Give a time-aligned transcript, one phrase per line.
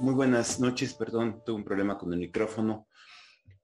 [0.00, 2.88] Muy buenas noches, perdón, tuve un problema con el micrófono.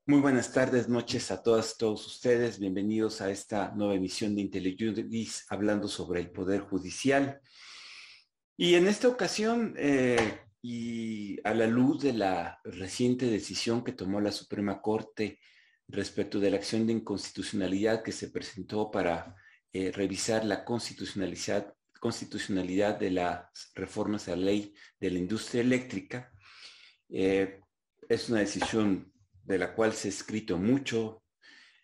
[0.06, 2.60] Muy buenas tardes, noches a todas, todos ustedes.
[2.60, 7.40] Bienvenidos a esta nueva emisión de IntelliJudice hablando sobre el Poder Judicial.
[8.56, 14.20] Y en esta ocasión, eh, y a la luz de la reciente decisión que tomó
[14.20, 15.40] la Suprema Corte
[15.88, 19.34] respecto de la acción de inconstitucionalidad que se presentó para
[19.72, 21.74] eh, revisar la constitucionalidad
[22.06, 26.32] constitucionalidad de las reformas a la ley de la industria eléctrica.
[27.08, 27.58] Eh,
[28.08, 31.24] es una decisión de la cual se ha escrito mucho,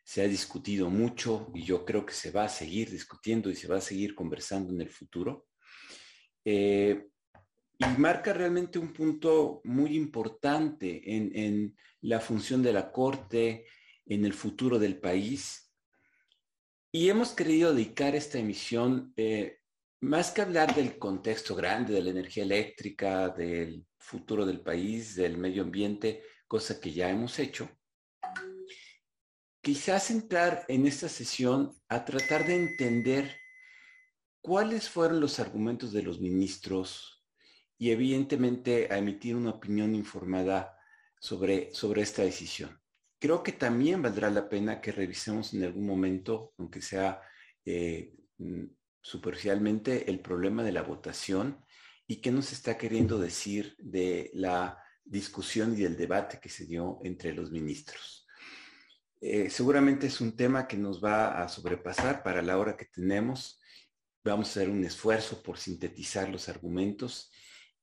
[0.04, 3.66] se ha discutido mucho y yo creo que se va a seguir discutiendo y se
[3.66, 5.48] va a seguir conversando en el futuro.
[6.44, 7.08] Eh,
[7.78, 13.66] y marca realmente un punto muy importante en, la función de la Corte,
[14.06, 15.72] en el futuro del país.
[16.92, 19.61] Y hemos querido dedicar esta emisión eh,
[20.02, 25.38] más que hablar del contexto grande de la energía eléctrica, del futuro del país, del
[25.38, 27.70] medio ambiente, cosa que ya hemos hecho,
[29.60, 33.36] quizás entrar en esta sesión a tratar de entender
[34.40, 37.24] cuáles fueron los argumentos de los ministros
[37.78, 40.76] y evidentemente a emitir una opinión informada
[41.20, 42.76] sobre, sobre esta decisión.
[43.20, 47.22] Creo que también valdrá la pena que revisemos en algún momento, aunque sea
[47.64, 48.16] eh,
[49.02, 51.62] superficialmente el problema de la votación
[52.06, 57.00] y qué nos está queriendo decir de la discusión y del debate que se dio
[57.02, 58.26] entre los ministros.
[59.20, 63.60] Eh, seguramente es un tema que nos va a sobrepasar para la hora que tenemos.
[64.24, 67.30] Vamos a hacer un esfuerzo por sintetizar los argumentos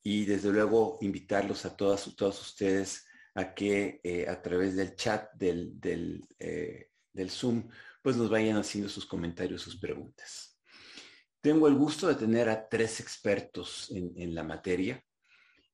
[0.02, 6.28] y desde luego invitarlos a todas ustedes a que eh, a través del chat del,
[6.40, 7.70] eh, del Zoom
[8.02, 10.49] pues nos vayan haciendo sus comentarios, sus preguntas.
[11.42, 15.02] Tengo el gusto de tener a tres expertos en, la materia.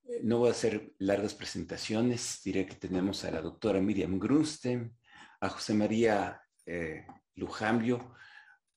[0.04, 2.40] Eh, no voy a hacer largas presentaciones.
[2.44, 4.96] Diré que tenemos a la doctora Miriam Grunstein,
[5.40, 7.04] a José María eh,
[7.34, 8.14] Lujambio.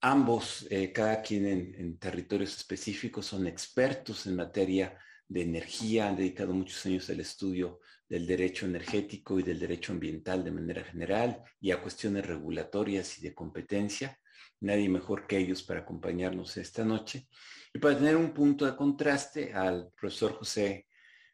[0.02, 4.98] Ambos, eh, cada quien en, territorios específicos, son expertos en materia
[5.28, 10.44] de energía, han dedicado muchos años al estudio del derecho energético y del derecho ambiental
[10.44, 14.18] de manera general y a cuestiones regulatorias y de competencia
[14.62, 17.28] nadie mejor que ellos para acompañarnos esta noche.
[17.74, 20.88] Y para tener un punto de contraste al profesor José,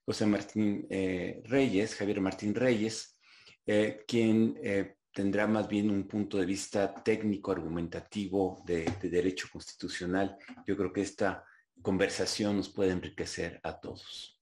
[0.06, 3.20] José Martín eh, Reyes, Javier Martín Reyes,
[3.66, 9.48] eh, quien eh, tendrá más bien un punto de vista técnico, argumentativo de, de derecho
[9.52, 10.38] constitucional.
[10.68, 11.44] Yo creo que esta
[11.82, 14.34] conversación nos puede enriquecer a todos.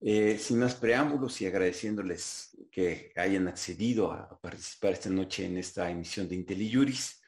[0.00, 6.28] sin más preámbulos y agradeciéndoles que hayan accedido a participar esta noche en esta emisión
[6.28, 7.23] de IntelliJuris,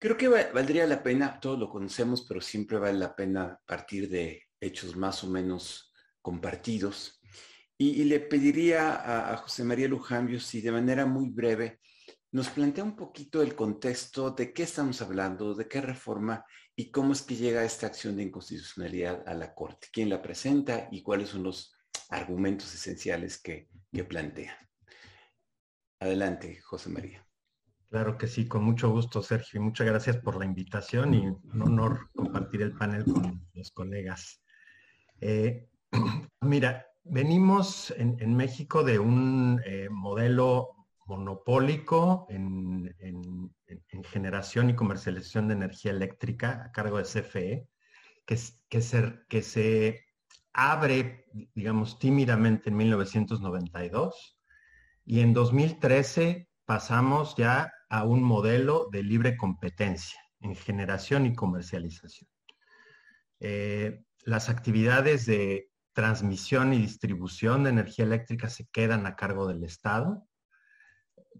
[0.00, 4.44] Creo que valdría la pena, todos lo conocemos, pero siempre vale la pena partir de
[4.58, 7.20] hechos más o menos compartidos.
[7.76, 11.80] Y, le pediría a, José María Lujambio si de manera muy breve
[12.32, 17.12] nos plantea un poquito el contexto de qué estamos hablando, de qué reforma y cómo
[17.12, 21.28] es que llega esta acción de inconstitucionalidad a la Corte, quién la presenta y cuáles
[21.28, 21.74] son los
[22.08, 24.56] argumentos esenciales que, que plantea.
[25.98, 27.29] Adelante, José María.
[27.90, 31.62] Claro que sí, con mucho gusto, Sergio, y muchas gracias por la invitación y un
[31.62, 34.40] honor compartir el panel con los colegas.
[35.20, 35.68] Eh,
[36.40, 40.68] mira, venimos en, México de un eh, modelo
[41.06, 42.94] monopólico en,
[44.04, 47.68] generación y comercialización de energía eléctrica a cargo de CFE,
[48.24, 50.04] que, se, que se
[50.52, 54.38] abre, digamos, tímidamente en 1992
[55.04, 62.30] y en 2013 pasamos ya a un modelo de libre competencia en generación y comercialización.
[63.40, 69.64] Eh, las actividades de transmisión y distribución de energía eléctrica se quedan a cargo del
[69.64, 70.26] Estado,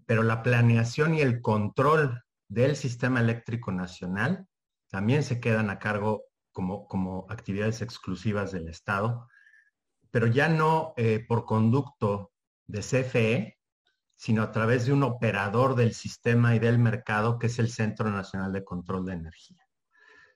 [0.07, 4.47] pero la planeación y el control del sistema eléctrico nacional
[4.89, 9.29] también se quedan a cargo como, como actividades exclusivas del Estado,
[10.11, 12.33] pero ya no eh, por conducto
[12.67, 13.60] de CFE,
[14.21, 18.11] sino a través de un operador del sistema y del mercado que es el Centro
[18.11, 19.67] Nacional de Control de Energía.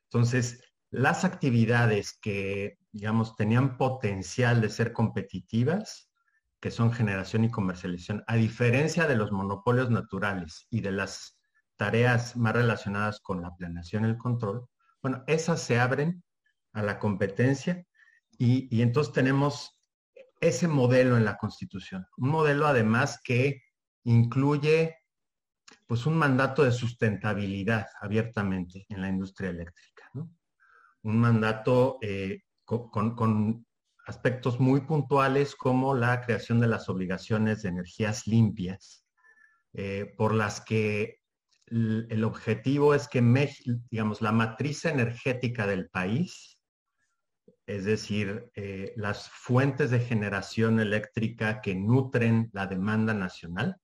[0.04, 6.10] Entonces, las actividades que, digamos, tenían potencial de ser competitivas,
[6.60, 11.38] que son generación y comercialización, a diferencia de los monopolios naturales y de las
[11.76, 14.66] tareas más relacionadas con la planeación y el control,
[15.02, 16.24] bueno, esas se abren
[16.72, 17.84] a la competencia
[18.38, 19.78] y, y entonces tenemos
[20.40, 22.06] ese modelo en la Constitución.
[22.16, 23.63] Un modelo además que
[24.04, 24.96] incluye
[25.86, 30.10] pues un mandato de sustentabilidad abiertamente en la industria eléctrica.
[31.02, 33.66] Un mandato eh, con,
[34.06, 39.06] aspectos muy puntuales como la creación de las obligaciones de energías limpias,
[39.72, 41.20] eh, por las que
[41.66, 43.22] el objetivo es que,
[43.90, 46.58] digamos, la matriz energética del país,
[47.66, 53.76] es decir, eh, las fuentes de generación eléctrica que nutren la demanda nacional,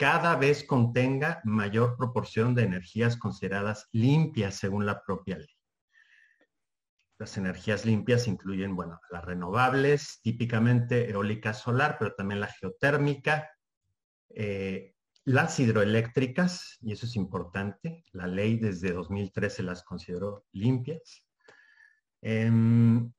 [0.00, 5.54] cada vez contenga mayor proporción de energías consideradas limpias según la propia ley.
[7.18, 13.50] Las energías limpias incluyen, bueno, las renovables, típicamente eólica solar, pero también la geotérmica,
[14.30, 14.94] eh,
[15.26, 21.26] las hidroeléctricas, y eso es importante, la ley desde 2013 las consideró limpias.
[22.22, 23.12] Em,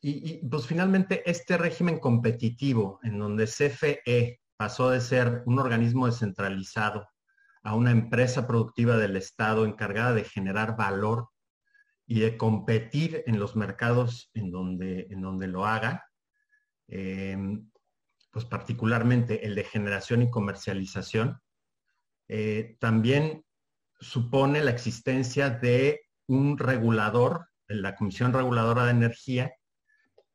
[0.00, 6.06] y, y, pues finalmente este régimen competitivo en donde CFE pasó de ser un organismo
[6.06, 7.08] descentralizado
[7.64, 11.30] a una empresa productiva del Estado encargada de generar valor
[12.06, 16.04] y de competir en los mercados en donde, en donde lo haga,
[16.86, 17.68] em,
[18.30, 21.40] pues particularmente el de generación y comercialización,
[22.28, 23.44] eh, también
[23.98, 29.52] supone la existencia de un regulador, la Comisión Reguladora de Energía,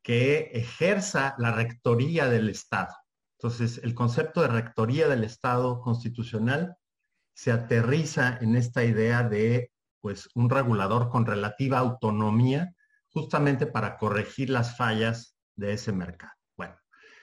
[0.02, 2.92] que ejerza la rectoría del Estado.
[3.38, 6.76] Entonces, el concepto de rectoría del Estado constitucional
[7.34, 9.70] se aterriza en esta idea de
[10.00, 12.74] pues un regulador con relativa autonomía
[13.10, 16.32] justamente para corregir las fallas de ese mercado.
[16.56, 16.76] Bueno,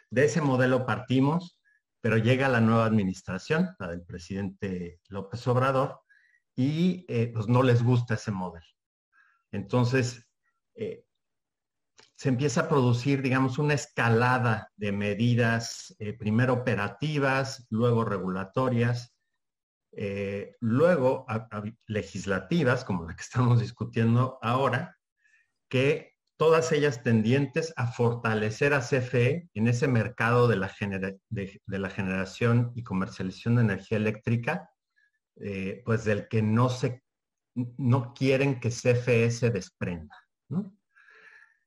[0.10, 1.60] de ese modelo partimos,
[2.00, 6.00] pero llega la nueva administración, la del presidente López Obrador,
[6.56, 8.66] y eh, pues no les gusta ese modelo.
[9.52, 10.26] Entonces,
[10.76, 11.05] eh,
[12.16, 19.14] se empieza a producir, digamos, una escalada de medidas, eh, primero operativas, luego regulatorias,
[19.98, 21.26] eh, luego,
[21.88, 24.98] legislativas, como la que estamos discutiendo ahora,
[25.70, 30.72] que todas ellas tendientes a fortalecer a CFE en ese mercado de la,
[31.30, 34.70] de, la generación y comercialización de energía eléctrica,
[35.38, 37.04] eh, pues del que no, se,
[37.56, 40.16] no quieren que CFE se desprenda.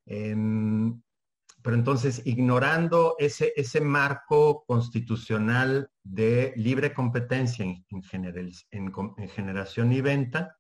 [0.08, 10.56] Pero entonces, ignorando ese, ese marco constitucional de libre competencia en, en, generación y venta,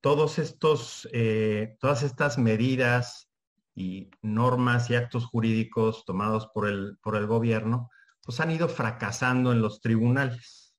[0.00, 3.30] todos estos, eh, todas estas medidas
[3.74, 7.88] y normas y actos jurídicos tomados por el, por el gobierno,
[8.22, 10.76] pues han ido fracasando en los tribunales.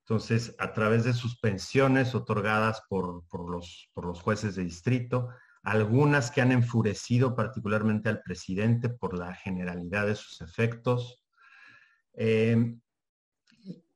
[0.00, 5.28] Entonces, a través de suspensiones otorgadas por, por, los, por los jueces de distrito,
[5.66, 11.24] algunas que han enfurecido particularmente al presidente por la generalidad de sus efectos.
[12.14, 12.76] Eh,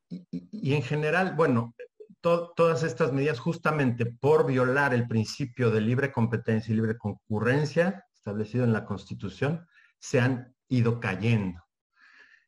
[0.08, 1.76] y, en general, bueno,
[2.20, 8.64] todas estas medidas justamente por violar el principio de libre competencia y libre concurrencia establecido
[8.64, 9.64] en la Constitución,
[10.00, 11.62] se han ido cayendo.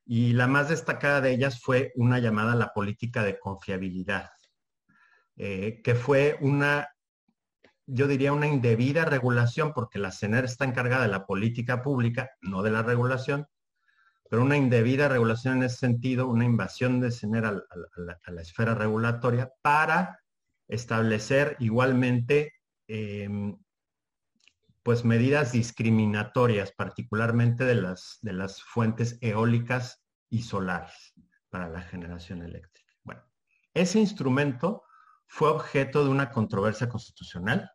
[0.05, 4.31] Y la más destacada de ellas fue una llamada a la política de confiabilidad,
[5.37, 6.89] eh, que fue una
[7.87, 12.63] yo diría, una indebida regulación, porque la CENER está encargada de la política pública, no
[12.63, 13.47] de la regulación,
[14.31, 19.53] pero una indebida regulación en ese sentido, una invasión de CENER a, la, esfera regulatoria
[19.61, 20.21] para
[20.69, 22.55] establecer igualmente
[22.89, 23.59] em,
[24.83, 31.13] pues medidas discriminatorias, particularmente de las, de las fuentes eólicas y solares
[31.51, 32.91] para la generación eléctrica.
[33.05, 33.23] Bueno,
[33.75, 34.85] ese instrumento
[35.27, 37.71] fue objeto de una controversia constitucional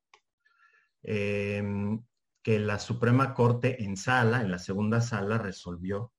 [1.04, 2.04] em,
[2.44, 6.14] que la Suprema Corte en sala, en la segunda sala, resolvió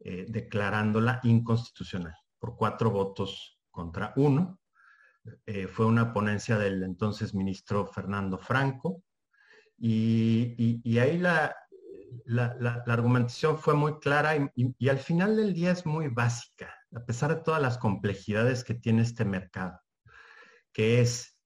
[0.00, 4.60] eh, declarándola inconstitucional por cuatro votos contra uno.
[5.44, 9.02] Eh, fue una ponencia del entonces ministro Fernando Franco
[9.76, 11.54] y, ahí la,
[12.24, 17.36] la, argumentación fue muy clara y al final del día es muy básica, a pesar
[17.36, 19.78] de todas las complejidades que tiene este mercado
[20.72, 21.36] que es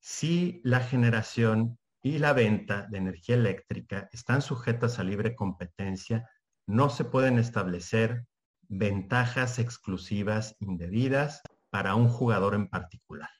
[0.00, 6.28] si la generación y la venta de energía eléctrica están sujetas a libre competencia,
[6.66, 8.26] no se pueden establecer
[8.68, 13.30] ventajas exclusivas indebidas para un jugador en particular.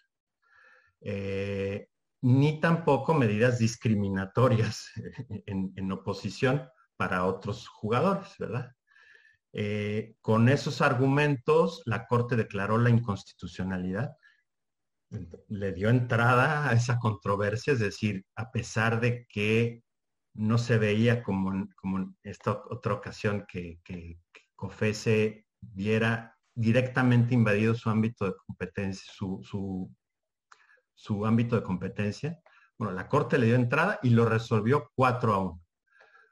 [1.02, 1.88] Eh,
[2.22, 4.90] ni tampoco medidas discriminatorias
[5.44, 6.66] en, oposición
[6.96, 8.72] para otros jugadores, ¿verdad?
[9.52, 14.16] Eh, con esos argumentos, la Corte declaró la inconstitucionalidad
[15.48, 19.82] le dio entrada a esa controversia, es decir, a pesar de que
[20.34, 24.18] no se veía como, en, como esta otra ocasión que, que,
[24.56, 29.40] COFESE viera directamente invadido su ámbito de competencia, su,
[30.94, 32.38] su, ámbito de competencia.
[32.78, 35.60] Bueno, la Corte le dio entrada y lo resolvió 4 a 1.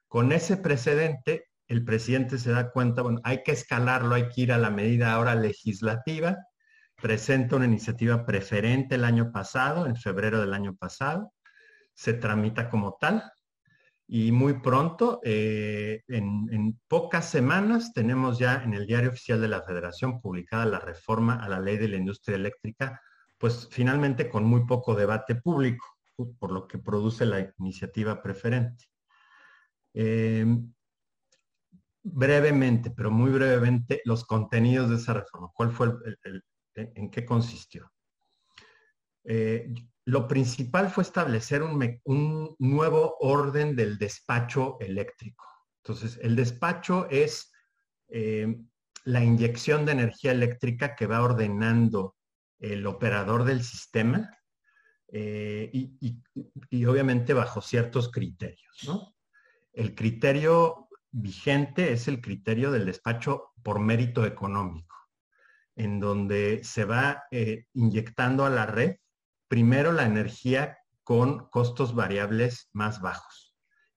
[0.09, 4.53] Con ese precedente, el presidente se da cuenta, bueno, hay que escalarlo, hay que ir
[4.53, 6.37] a la medida ahora legislativa,
[7.03, 11.33] presenta una iniciativa preferente el año pasado, en febrero del año pasado,
[11.93, 13.25] se tramita como tal
[14.07, 19.63] y muy pronto, eh, en, pocas semanas, tenemos ya en el diario oficial de la
[19.63, 23.01] Federación publicada la reforma a la ley de la industria eléctrica,
[23.39, 25.87] pues finalmente con muy poco debate público,
[26.39, 28.85] por lo que produce la iniciativa preferente.
[29.95, 30.47] Eh,
[32.05, 35.51] brevemente, pero muy brevemente, los contenidos de esa reforma.
[35.55, 35.87] ¿Cuál fue
[36.25, 36.45] el,
[36.75, 37.93] en qué consistió?
[39.25, 39.73] Eh,
[40.05, 45.47] lo principal fue establecer un, nuevo orden del despacho eléctrico.
[45.85, 47.53] Entonces, el despacho es
[48.09, 48.57] eh,
[49.05, 52.17] la inyección de energía eléctrica que va ordenando
[52.59, 54.31] el operador del sistema
[55.15, 58.89] y, obviamente bajo ciertos criterios.
[59.73, 64.97] El criterio vigente es el criterio del despacho por mérito económico,
[65.77, 68.97] en donde se va eh, inyectando a la red
[69.49, 73.53] primero la energía con costos variables más bajos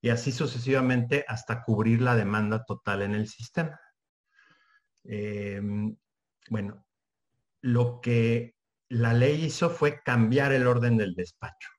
[0.05, 3.79] y así sucesivamente hasta cubrir la demanda total en el sistema.
[5.03, 5.97] Em,
[6.47, 6.85] bueno,
[7.61, 8.55] lo que
[8.87, 11.69] la ley hizo fue cambiar el orden del despacho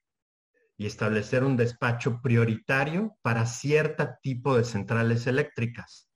[0.76, 6.11] y establecer un despacho prioritario para cierto tipo de centrales eléctricas.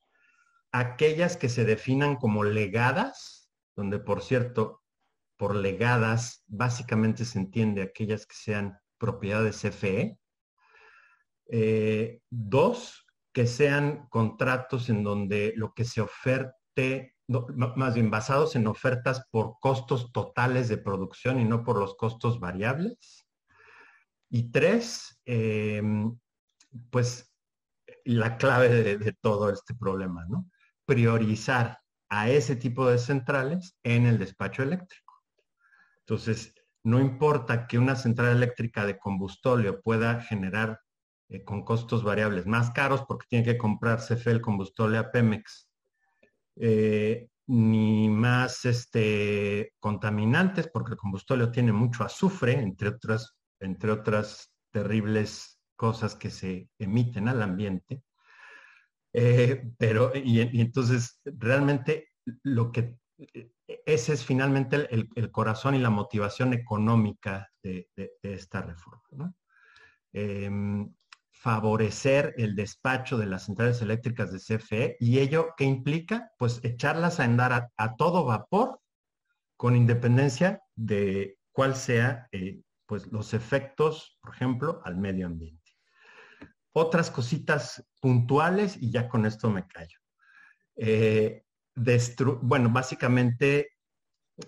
[0.72, 3.39] Aquellas que se definan como legadas,
[3.80, 4.82] donde por cierto,
[5.38, 10.18] por legadas básicamente se entiende aquellas que sean propiedades CFE.
[11.46, 18.66] Eh, dos, que sean contratos en donde lo que se oferte, más bien basados en
[18.66, 23.26] ofertas por costos totales de producción y no por los costos variables.
[24.28, 26.18] Y tres, em,
[26.90, 27.32] pues
[28.04, 28.68] la clave
[28.98, 30.50] de, todo este problema, ¿no?
[30.84, 31.79] Priorizar
[32.10, 35.22] a ese tipo de centrales en el despacho eléctrico.
[36.00, 40.80] Entonces, no importa que una central eléctrica de combustóleo pueda generar
[41.28, 45.70] eh, con costos variables más caros porque tiene que comprar CFE el combustóleo a Pemex,
[46.56, 54.52] eh, ni más este, contaminantes porque el combustóleo tiene mucho azufre, entre otras entre otras
[54.70, 58.02] terribles cosas que se emiten al ambiente.
[59.12, 62.08] Eh, pero, y, entonces, realmente
[62.42, 62.96] lo que,
[63.86, 67.88] ese es finalmente el, corazón y la motivación económica de,
[68.22, 69.34] esta reforma.
[70.12, 70.92] Em,
[71.40, 77.18] favorecer el despacho de las centrales eléctricas de CFE y ello que implica pues echarlas
[77.18, 78.78] a andar a, todo vapor
[79.56, 85.59] con independencia de cuál sea eh, pues los efectos, por ejemplo, al medio ambiente.
[86.72, 89.98] Otras cositas puntuales y ya con esto me callo.
[90.76, 91.44] Eh,
[92.42, 93.70] bueno, básicamente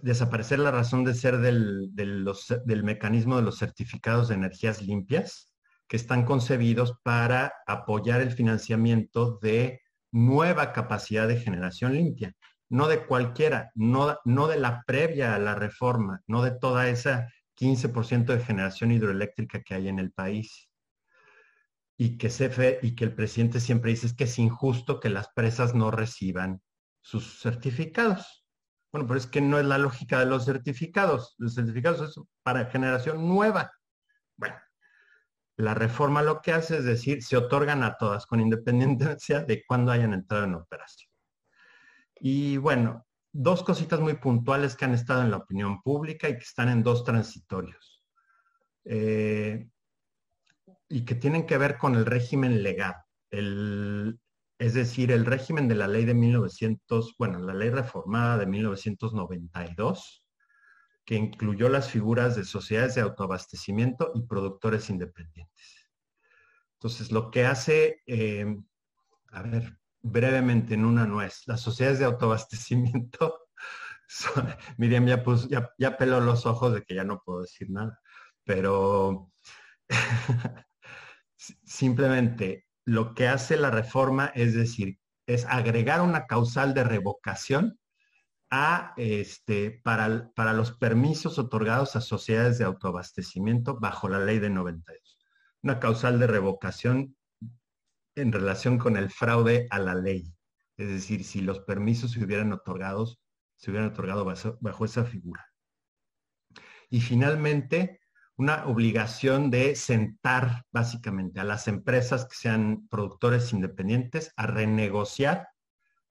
[0.01, 5.53] desaparecer la razón de ser del, del mecanismo de los certificados de energías limpias
[5.89, 12.35] que están concebidos para apoyar el financiamiento de nueva capacidad de generación limpia,
[12.71, 17.29] no de cualquiera, no, no de la previa a la reforma, no de toda esa
[17.59, 20.71] 15% de generación hidroeléctrica que hay en el país.
[22.03, 26.61] Y que, el presidente siempre dice que es injusto que las presas no reciban
[27.01, 28.45] sus certificados.
[28.91, 31.37] Bueno, pero es que no es la lógica de los certificados.
[31.39, 33.71] Los certificados son para generación nueva.
[34.37, 34.57] Bueno,
[35.57, 39.93] la reforma lo que hace es decir, se otorgan a todas con independencia de cuándo
[39.93, 41.09] hayan entrado en operación.
[42.17, 46.43] Y bueno, dos cositas muy puntuales que han estado en la opinión pública y que
[46.43, 48.03] están en dos transitorios.
[48.87, 49.69] Eh,
[50.93, 52.95] y que tienen que ver con el régimen legal.
[54.59, 60.27] es decir, el régimen de la ley de 1900, bueno, la ley reformada de 1992,
[61.07, 65.91] que incluyó las figuras de sociedades de autoabastecimiento y productores independientes.
[66.75, 68.55] Entonces, lo que hace, eh,
[69.31, 71.43] a ver, brevemente en una nuez.
[71.47, 73.49] Las sociedades de autoabastecimiento,
[74.77, 77.99] Miriam ya, ya, ya peló los ojos de que ya no puedo decir nada,
[78.45, 79.33] pero
[81.65, 87.79] simplemente lo que hace la reforma es decir, es agregar una causal de revocación
[88.51, 94.51] a este, para, para los permisos otorgados a sociedades de autoabastecimiento bajo la ley de
[94.51, 95.19] 92.
[95.63, 97.17] Una causal de revocación
[98.15, 100.35] en relación con el fraude a la ley.
[100.77, 103.21] Es decir, si los permisos se hubieran otorgados,
[103.57, 104.27] se hubieran otorgado
[104.61, 105.47] bajo, esa figura.
[106.91, 108.02] Y finalmente,
[108.43, 115.49] una obligación de sentar básicamente a las empresas que sean productores independientes a renegociar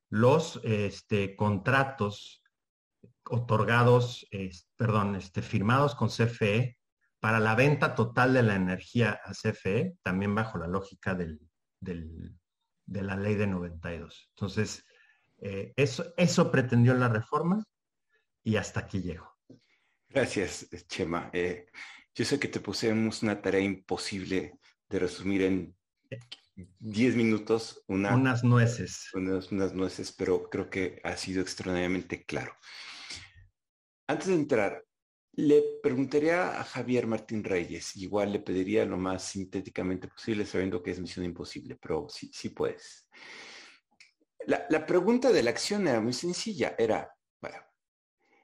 [0.10, 2.42] los este, contratos
[3.26, 4.26] otorgados,
[4.78, 6.78] perdón, este, firmados con CFE
[7.20, 11.38] para la venta total de la energía a CFE, también bajo la lógica de
[12.88, 14.32] la ley de 92.
[14.38, 14.86] Entonces,
[15.40, 17.62] eh, eso, eso pretendió la reforma
[18.42, 19.38] y hasta aquí llego.
[20.08, 21.30] Gracias, Chema.
[21.34, 21.68] Eh,
[22.14, 25.76] yo sé que te pusimos una tarea imposible de resumir en
[26.80, 29.10] 10 minutos unas nueces.
[29.14, 32.54] Unas, unas nueces, pero creo que ha sido extraordinariamente claro.
[34.08, 34.86] Antes de entrar,
[35.34, 40.92] le preguntaría a Javier Martín Reyes, igual le pediría lo más sintéticamente posible, sabiendo que
[40.92, 43.08] es misión imposible, pero sí, sí puedes.
[44.46, 47.58] La, la pregunta de la acción era muy sencilla, era, bueno,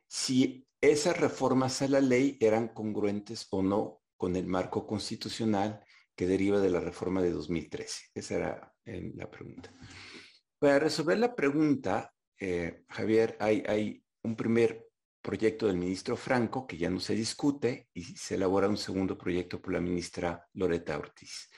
[0.07, 5.83] si esas reformas a la ley eran congruentes o no con el marco constitucional
[6.15, 8.07] que deriva de la reforma de 2013.
[8.13, 9.71] Esa era eh, la pregunta.
[10.59, 14.89] Para resolver la pregunta, eh, Javier, hay, un primer
[15.21, 19.61] proyecto del ministro Franco que ya no se discute y se elabora un segundo proyecto
[19.61, 21.49] por la ministra Loreta Ortiz.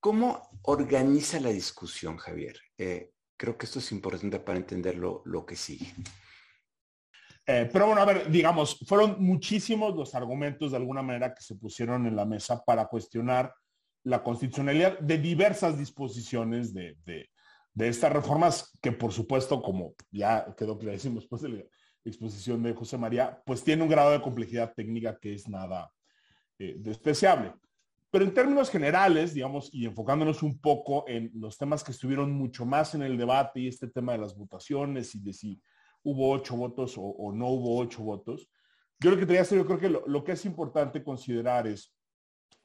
[0.00, 2.58] ¿Cómo organiza la discusión, Javier?
[2.76, 5.94] Eh, creo que esto es importante para entender lo que sigue.
[7.52, 11.56] Eh, pero bueno, a ver, digamos, fueron muchísimos los argumentos de alguna manera que se
[11.56, 13.52] pusieron en la mesa para cuestionar
[14.04, 16.96] la constitucionalidad de diversas disposiciones de,
[17.76, 21.64] estas reformas que por supuesto, como ya quedó clarísimo después de la
[22.04, 25.90] exposición de José María, pues tiene un grado de complejidad técnica que es nada
[26.56, 27.52] eh, despreciable.
[28.12, 32.64] Pero en términos generales, digamos, y enfocándonos un poco en los temas que estuvieron mucho
[32.64, 35.60] más en el debate y este tema de las votaciones y de si
[36.02, 38.48] hubo ocho votos o, no hubo ocho votos.
[38.98, 41.94] Yo lo que quería hacer, yo creo que lo, que es importante considerar es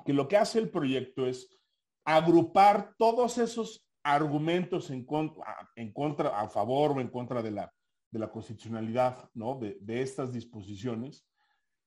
[0.06, 1.58] que lo que hace el proyecto es
[2.04, 7.74] agrupar todos esos argumentos en contra, a favor o en contra de la,
[8.12, 9.60] de la constitucionalidad ¿no?
[9.60, 11.28] de, estas disposiciones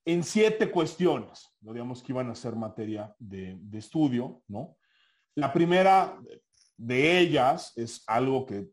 [0.05, 1.73] en siete cuestiones, ¿no?
[1.73, 4.43] digamos que iban a ser materia de, de, estudio.
[4.49, 4.77] ¿no?
[5.35, 6.19] La primera
[6.77, 8.71] de ellas es algo que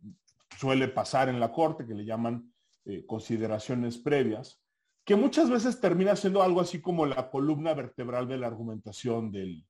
[0.57, 2.54] suele pasar en la Corte, que le llaman
[2.85, 4.61] eh, consideraciones previas,
[5.03, 9.65] que muchas veces termina siendo algo así como la columna vertebral de la argumentación del,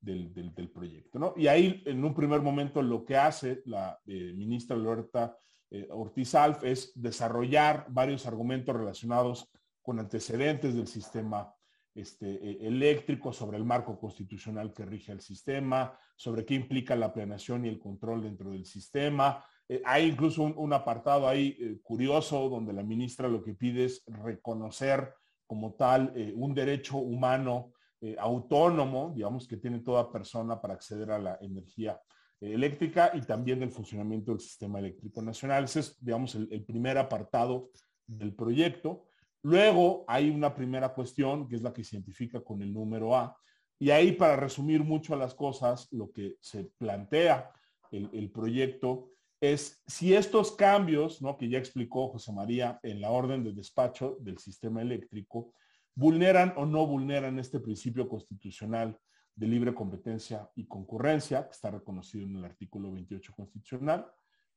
[0.00, 1.18] del, proyecto.
[1.18, 1.34] ¿no?
[1.36, 5.36] Y ahí, en un primer momento, lo que hace la eh, ministra Loreta
[5.70, 9.50] eh, Ortiz Alf es desarrollar varios argumentos relacionados
[9.82, 11.54] con antecedentes del sistema
[11.94, 17.64] este, eléctrico, sobre el marco constitucional que rige el sistema, sobre qué implica la planeación
[17.64, 22.72] y el control dentro del sistema, eh, hay incluso un, apartado ahí eh, curioso donde
[22.72, 25.14] la ministra lo que pide es reconocer
[25.46, 27.72] como tal eh, un derecho humano
[28.18, 32.00] autónomo, digamos, que tiene toda persona para acceder a la energía
[32.40, 35.64] eléctrica y también del funcionamiento del sistema eléctrico nacional.
[35.64, 37.68] Ese es, digamos, el, primer apartado
[38.06, 39.04] del proyecto.
[39.42, 43.36] Luego hay una primera cuestión, que es la que se identifica con el número A.
[43.78, 47.52] Y ahí, para resumir mucho las cosas, lo que se plantea
[47.90, 49.09] el, el proyecto
[49.40, 51.36] es si estos cambios, ¿no?
[51.38, 55.54] que ya explicó José María en la orden de despacho del sistema eléctrico,
[55.94, 58.98] vulneran o no vulneran este principio constitucional
[59.34, 64.06] de libre competencia y concurrencia, que está reconocido en el artículo 28 constitucional.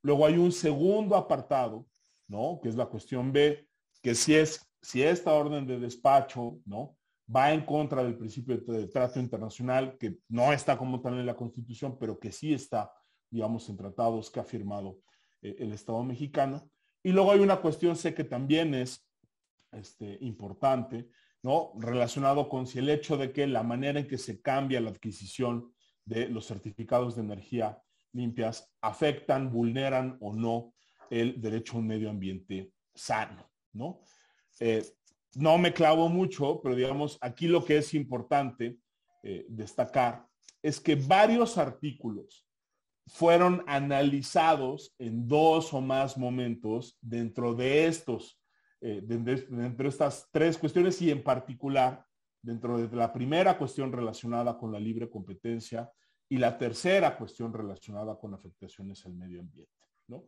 [0.02, 1.86] Luego hay un segundo apartado,
[2.28, 2.60] ¿no?
[2.62, 3.66] Que es la cuestión B,
[4.02, 6.96] que si es, si esta orden de despacho, ¿no?
[7.34, 11.36] Va en contra del principio de trato internacional, que no está como tal en la
[11.36, 12.92] Constitución, pero que sí está
[13.34, 15.00] digamos, en tratados que ha firmado
[15.42, 16.70] eh, el Estado mexicano.
[17.02, 19.04] Y luego hay una cuestión, sé que también es
[19.72, 21.10] este, importante,
[21.42, 21.72] ¿no?
[21.76, 25.74] Relacionado con si el hecho de que la manera en que se cambia la adquisición
[26.04, 30.72] de los certificados de energía limpias afectan, vulneran o no
[31.10, 34.00] el derecho a un medio ambiente sano, ¿no?
[34.60, 34.84] Eh,
[35.34, 38.78] no me clavo mucho, pero digamos, aquí lo que es importante
[39.24, 40.24] eh, destacar
[40.62, 42.43] es que varios artículos
[43.06, 48.40] fueron analizados en dos o más momentos dentro de estos,
[48.80, 52.04] eh, dentro de estas tres cuestiones y en particular
[52.44, 55.90] dentro de la primera cuestión relacionada con la libre competencia
[56.28, 59.72] y la tercera cuestión relacionada con afectaciones al medio ambiente.
[60.08, 60.24] ¿no?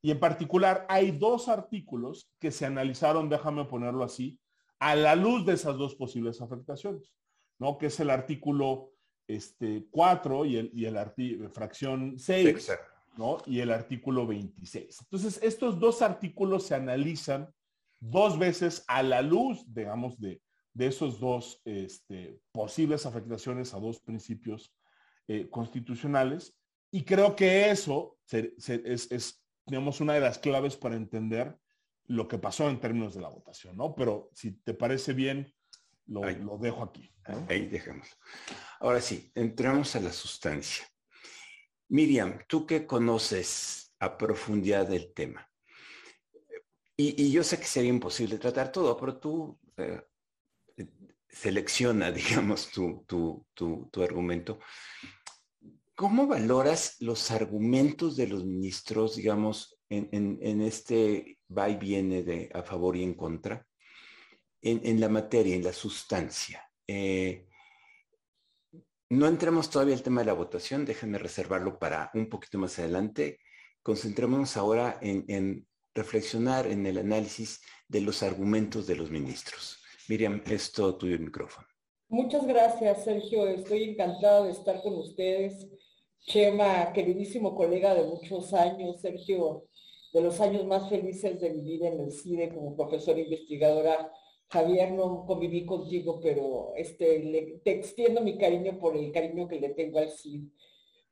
[0.00, 4.38] Y en particular hay dos artículos que se analizaron, déjame ponerlo así,
[4.78, 7.12] a la luz de esas dos posibles afectaciones,
[7.58, 7.78] ¿no?
[7.78, 8.92] que es el artículo
[9.28, 12.72] este, 4 y el, y el fracción 6,
[13.16, 13.38] ¿no?
[13.46, 15.00] Y el artículo 26.
[15.02, 17.48] Entonces, estos dos artículos se analizan
[18.00, 20.40] dos veces a la luz, digamos, de,
[20.74, 24.74] de esos dos este, posibles afectaciones a dos principios
[25.26, 26.54] eh, constitucionales.
[26.90, 28.68] Y creo que eso es,
[29.10, 31.56] es, digamos, una de las claves para entender
[32.08, 33.94] lo que pasó en términos de la votación, ¿no?
[33.94, 35.52] Pero si te parece bien,
[36.06, 37.10] lo, lo dejo aquí.
[37.48, 38.08] Ahí dejamos.
[38.80, 40.86] Ahora sí, entramos a la sustancia.
[41.88, 45.48] Miriam, tú que conoces a profundidad del tema,
[46.98, 50.00] y, yo sé que sería imposible tratar todo, pero tú eh,
[51.28, 54.58] selecciona, digamos, tu, tu, tu, argumento.
[55.94, 62.50] ¿Cómo valoras los argumentos de los ministros, digamos, en, en, este va y viene de
[62.52, 63.66] a favor y en contra,
[64.66, 66.62] en, la materia, en la sustancia?
[66.86, 67.46] Eh,
[69.08, 73.38] no entremos todavía al tema de la votación, déjenme reservarlo para un poquito más adelante.
[73.82, 79.78] Concentrémonos ahora en, reflexionar en el análisis de los argumentos de los ministros.
[80.08, 81.66] Miriam, es todo tuyo el micrófono.
[82.08, 83.46] Muchas gracias, Sergio.
[83.46, 85.66] Estoy encantado de estar con ustedes.
[86.26, 89.68] Chema, queridísimo colega de muchos años, Sergio,
[90.12, 94.12] de los años más felices de mi vida en el CIDE como profesora investigadora
[94.48, 99.70] Javier, no conviví contigo, pero este, te extiendo mi cariño por el cariño que le
[99.70, 100.42] tengo al CID.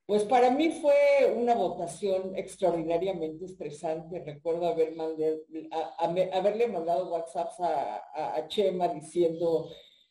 [0.07, 4.23] Pues para mí fue una votación extraordinariamente estresante.
[4.23, 4.95] Recuerdo haber
[6.33, 9.71] haberle mandado WhatsApps a, a, Chema diciendo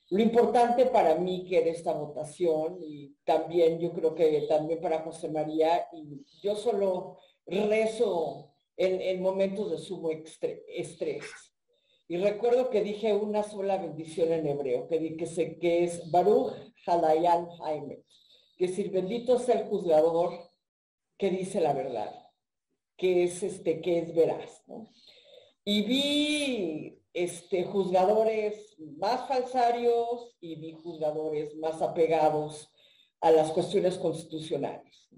[0.09, 5.03] lo importante para mí que era esta votación y también yo creo que también para
[5.03, 5.87] José María.
[5.93, 11.52] Y yo solo rezo en, en momentos de sumo estrés.
[12.07, 16.53] Y recuerdo que dije una sola bendición en hebreo, que, que, que es Baruch
[16.85, 18.03] Halayan Jaime,
[18.57, 20.33] que es bendito sea el juzgador
[21.17, 22.13] que dice la verdad,
[22.97, 24.63] que es este, que es veraz,
[25.63, 32.69] Y vi este, juzgadores más falsarios y vi juzgadores más apegados
[33.21, 35.09] a las cuestiones constitucionales.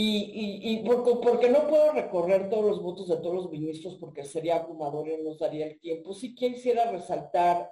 [0.00, 5.08] Y, porque, no puedo recorrer todos los votos de todos los ministros porque sería abrumador
[5.08, 7.68] y no nos daría el tiempo, sí quisiera resaltar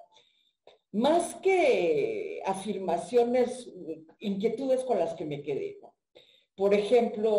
[0.91, 3.73] más que afirmaciones,
[4.19, 5.79] inquietudes con las que me quedé.
[6.57, 7.33] Por ejemplo,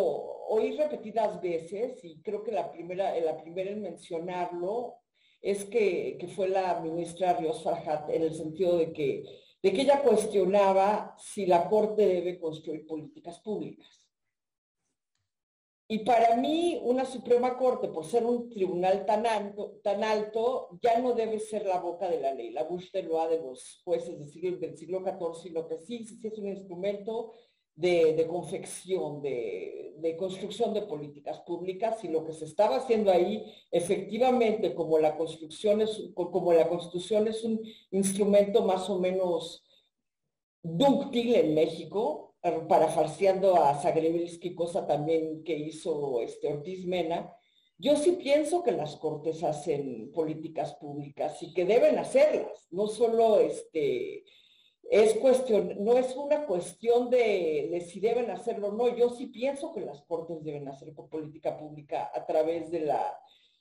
[0.48, 4.94] oí repetidas veces, y creo que la primera, en mencionarlo
[5.42, 9.22] es que, fue la ministra Rios Farhat, en el sentido de que,
[9.62, 13.97] de que ella cuestionaba si la Corte debe construir políticas públicas.
[15.90, 20.98] Y para mí, una Suprema Corte, por ser un tribunal tan alto, tan alto, ya
[20.98, 24.58] no debe ser la boca de la ley, la búsqueda de los jueces del siglo,
[24.58, 27.32] del siglo XIV, sino que sí, es un instrumento
[27.74, 34.74] de, confección, de, construcción de políticas públicas, y lo que se estaba haciendo ahí, efectivamente,
[34.74, 39.64] como la como la Constitución es un instrumento más o menos
[40.62, 47.32] dúctil en México, parafarseando a Zagrebelsky, cosa también que hizo este Ortiz Mena,
[47.78, 53.38] yo sí pienso que las cortes hacen políticas públicas y que deben hacerlas, no solo
[53.38, 54.24] este,
[54.90, 59.72] es cuestión, no es una cuestión de, si deben hacerlo o no, yo sí pienso
[59.72, 63.20] que las cortes deben hacer política pública a través de la,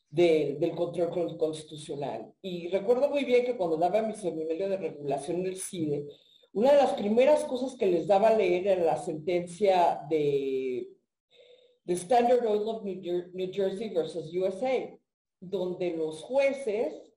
[0.09, 2.33] del control constitucional.
[2.41, 6.07] Y recuerdo muy bien que cuando daba mi seminario de regulación en el CIDE,
[6.53, 10.88] una de las primeras cosas que les daba a leer era la sentencia de,
[11.83, 14.97] de Standard Oil of New Jersey versus USA,
[15.39, 17.07] donde los jueces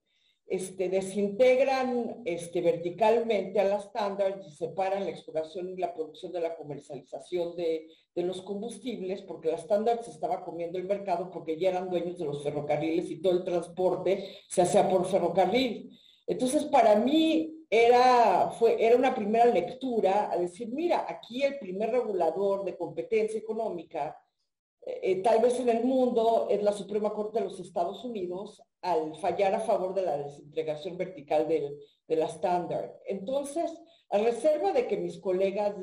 [0.51, 6.41] este, desintegran este, verticalmente a la Standard y separan la exploración y la producción de
[6.41, 11.57] la comercialización de, de, los combustibles, porque la Standard se estaba comiendo el mercado porque
[11.57, 15.97] ya eran dueños de los ferrocarriles y todo el transporte se hacía por ferrocarril.
[16.27, 21.89] Entonces, para mí, era, fue, era una primera lectura a decir, mira, aquí el primer
[21.89, 24.21] regulador de competencia económica,
[24.85, 28.61] eh, eh, tal vez en el mundo, es la Suprema Corte de los Estados Unidos
[28.81, 31.79] al fallar a favor de la desintegración vertical del,
[32.09, 32.99] de la estándar.
[33.05, 33.71] Entonces,
[34.09, 35.73] a reserva de que mis colegas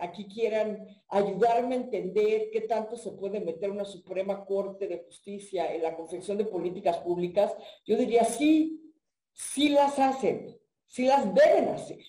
[0.00, 5.72] aquí quieran ayudarme a entender qué tanto se puede meter una Suprema Corte de Justicia
[5.72, 8.92] en la confección de políticas públicas, yo diría sí,
[9.32, 10.61] sí las hacen,
[10.92, 12.00] sí las deben hacer.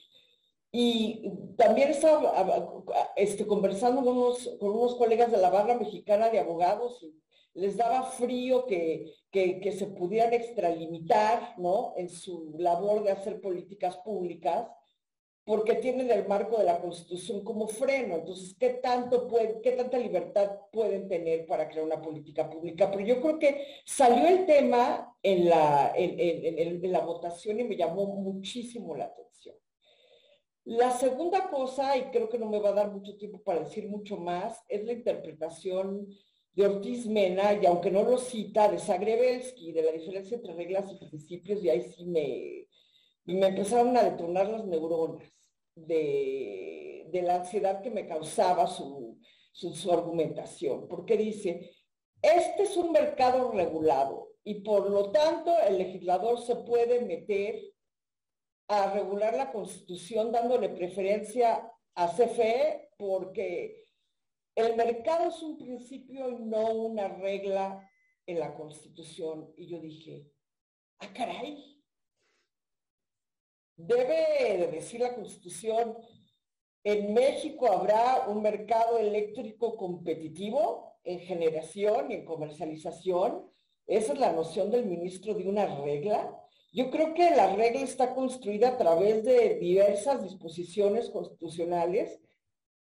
[0.72, 2.84] Y también estaba
[3.16, 7.16] este, conversando con unos, con unos colegas de la barra mexicana de abogados y
[7.54, 11.94] les daba frío que, que, se pudieran extralimitar ¿no?
[11.96, 14.68] en su labor de hacer políticas públicas
[15.46, 18.16] porque tienen el marco de la Constitución como freno.
[18.16, 19.28] Entonces, ¿qué, tanto
[19.62, 22.90] ¿qué tanta libertad pueden tener para crear una política pública?
[22.90, 28.06] Pero yo creo que salió el tema en la, en la votación y me llamó
[28.06, 29.56] muchísimo la atención.
[30.66, 33.90] La segunda cosa, y creo que no me va a dar mucho tiempo para decir
[33.90, 36.08] mucho más, es la interpretación
[36.54, 40.90] de Ortiz Mena, y aunque no lo cita, de Zagrebelsky, de la diferencia entre reglas
[40.90, 42.68] y principios, y ahí sí me,
[43.26, 45.24] me empezaron a detonar las neuronas
[45.76, 49.20] de, la ansiedad que me causaba su,
[49.54, 51.72] su argumentación, porque dice,
[52.22, 57.62] este es un mercado regulado y por lo tanto el legislador se puede meter
[58.68, 63.86] a regular la constitución dándole preferencia a CFE porque
[64.56, 67.90] el mercado es un principio y no una regla
[68.26, 69.52] en la constitución.
[69.58, 70.28] Y yo dije,
[71.00, 71.83] ah, caray,
[73.76, 75.98] debe de decir la constitución,
[76.84, 83.50] en México habrá un mercado eléctrico competitivo en generación y en comercialización.
[83.88, 86.40] Esa es la noción del ministro de una regla.
[86.74, 92.20] Yo creo que la regla está construida a través de diversas disposiciones constitucionales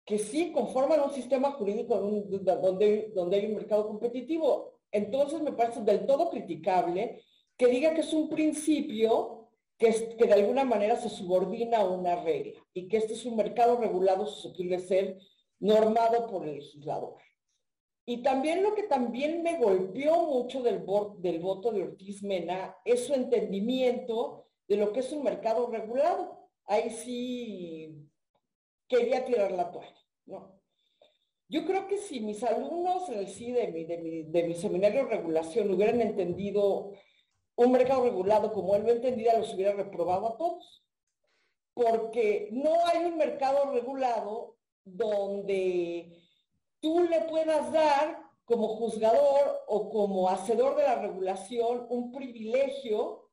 [0.07, 4.79] que sí conforman un sistema jurídico donde, donde hay un mercado competitivo.
[4.93, 7.23] Entonces me parece del todo criticable
[7.57, 9.34] que diga que es un principio
[9.79, 13.37] que, que de alguna manera se subordina a una regla y que este es un
[13.37, 15.19] mercado regulado susceptible de ser
[15.59, 17.17] normado por el legislador.
[18.07, 23.15] Y también lo que también me golpeó mucho del, voto de Ortiz Mena es su
[23.15, 26.51] entendimiento de lo que es un mercado regulado.
[26.67, 27.97] Ahí sí
[28.89, 30.61] quería tirar la toalla, ¿no?
[31.49, 36.01] Yo creo que si mis alumnos en el mi, de mi seminario de regulación hubieran
[36.01, 36.93] entendido
[37.57, 40.85] un mercado regulado como él lo entendía, los hubiera reprobado a todos.
[41.73, 46.21] Porque no hay un mercado regulado donde
[46.81, 53.31] tú le puedas dar como juzgador o como hacedor de la regulación un privilegio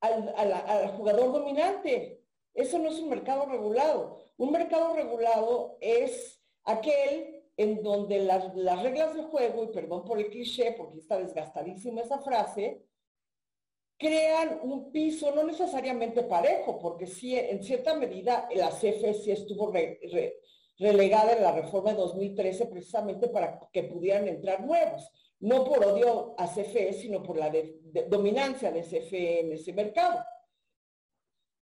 [0.00, 2.22] al, jugador dominante.
[2.52, 4.18] Eso no es un mercado regulado.
[4.36, 10.18] Un mercado regulado es aquel en donde las, las, reglas del juego, y perdón por
[10.18, 12.84] el cliché, porque está desgastadísima esa frase,
[13.98, 19.72] crean un piso no necesariamente parejo, porque sí, en cierta medida la CFE sí estuvo
[20.78, 25.08] relegada en la reforma de 2013 precisamente para que pudieran entrar nuevos,
[25.40, 27.52] no por odio a CFE, sino por la
[28.08, 30.24] dominancia de CFE en ese mercado.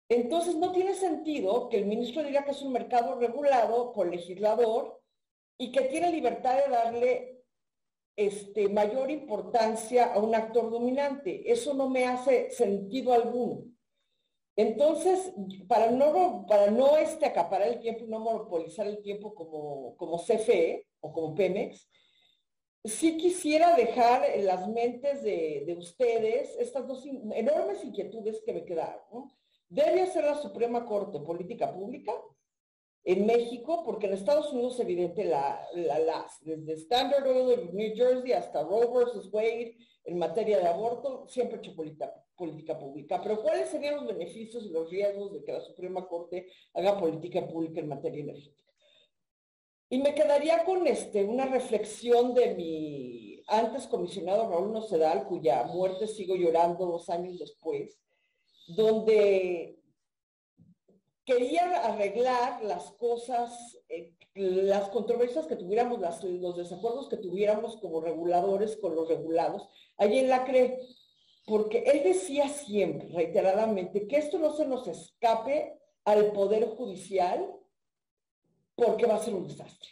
[0.08, 5.00] Entonces no tiene sentido que el ministro diga que es un mercado regulado por legislador
[5.56, 7.39] y que tiene libertad de darle
[8.26, 11.50] este, mayor importancia a un actor dominante.
[11.50, 13.64] Eso no me hace sentido alguno.
[14.56, 15.32] Entonces,
[15.66, 20.18] para no, para no este, acaparar el tiempo y no monopolizar el tiempo como, como
[20.18, 21.88] CFE o como Pemex,
[22.84, 29.30] sí quisiera dejar en las mentes de, ustedes estas dos enormes inquietudes que me quedaron.
[29.68, 32.12] ¿Debe ser la Suprema Corte política pública
[33.04, 33.82] en México?
[33.84, 35.66] Porque en Estados Unidos evidente la,
[36.42, 41.58] desde Standard Oil de New Jersey hasta Roe versus Wade en materia de aborto, siempre
[41.58, 43.20] hecho política, política pública.
[43.22, 47.46] Pero ¿cuáles serían los beneficios y los riesgos de que la Suprema Corte haga política
[47.46, 48.72] pública en materia energética?
[49.88, 56.06] Y me quedaría con este, una reflexión de mi antes comisionado Raúl Nocedal, cuya muerte
[56.06, 57.98] sigo llorando dos años después,
[58.68, 59.79] donde
[61.30, 68.76] quería arreglar las cosas, eh, las controversias que tuviéramos, los desacuerdos que tuviéramos como reguladores
[68.76, 70.80] con los regulados, allí en la CRE
[71.46, 77.54] porque él decía siempre, reiteradamente, que esto no se nos escape al Poder Judicial
[78.76, 79.90] porque va a ser un desastre.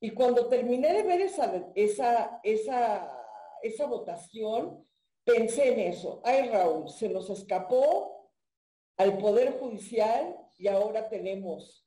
[0.00, 3.18] Y cuando terminé de ver esa, esa, esa,
[3.62, 4.86] esa votación,
[5.24, 6.20] pensé en eso.
[6.22, 8.13] Ay, Raúl, se nos escapó
[8.96, 11.86] al Poder Judicial y ahora tenemos,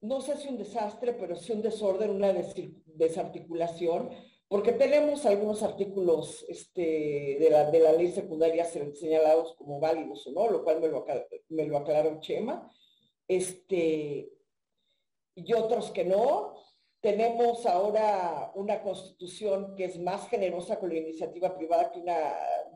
[0.00, 4.10] no sé si un desastre, pero sí un desorden, una desarticulación,
[4.48, 10.32] porque tenemos algunos artículos este, de, la, de la ley secundaria señalados como válidos o
[10.32, 11.04] no, lo cual me lo,
[11.48, 12.70] me lo aclaró Chema,
[13.26, 14.30] este,
[15.34, 16.54] y otros que no.
[17.00, 22.34] Tenemos ahora una constitución que es más generosa con la iniciativa privada que una,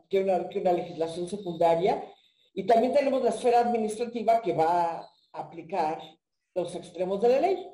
[0.09, 2.03] que una, que una legislación secundaria.
[2.53, 6.01] Y también tenemos la esfera administrativa que va a aplicar
[6.53, 7.69] los extremos de la ley.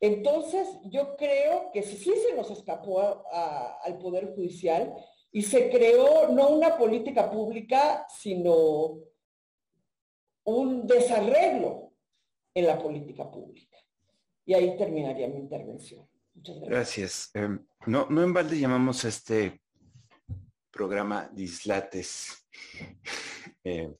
[0.00, 4.94] Entonces, yo creo que sí, se nos escapó al Poder Judicial
[5.32, 8.98] y se creó no una política pública, sino
[10.44, 11.92] un desarreglo
[12.54, 13.78] en la política pública.
[14.44, 16.06] Y ahí terminaría mi intervención.
[16.34, 17.30] Muchas gracias.
[17.34, 19.62] Em, no, no en balde llamamos a este
[20.70, 22.46] programa Dislates,
[23.64, 23.94] eh,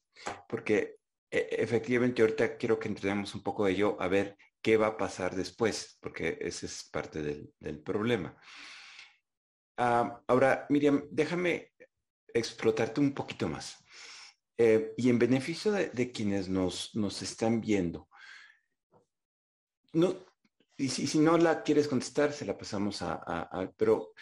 [0.48, 0.98] porque
[1.30, 4.96] e, efectivamente ahorita quiero que entendamos un poco de ello, a ver qué va a
[4.96, 8.36] pasar después, porque ese es parte del, problema.
[9.76, 11.72] Ah, ahora, Miriam, déjame
[12.32, 13.76] explotarte un poquito más.
[14.56, 18.08] Eh, y en beneficio de, quienes nos, nos, están viendo,
[19.92, 20.14] no,
[20.76, 24.12] y si, no la quieres contestar, se la pasamos a, pero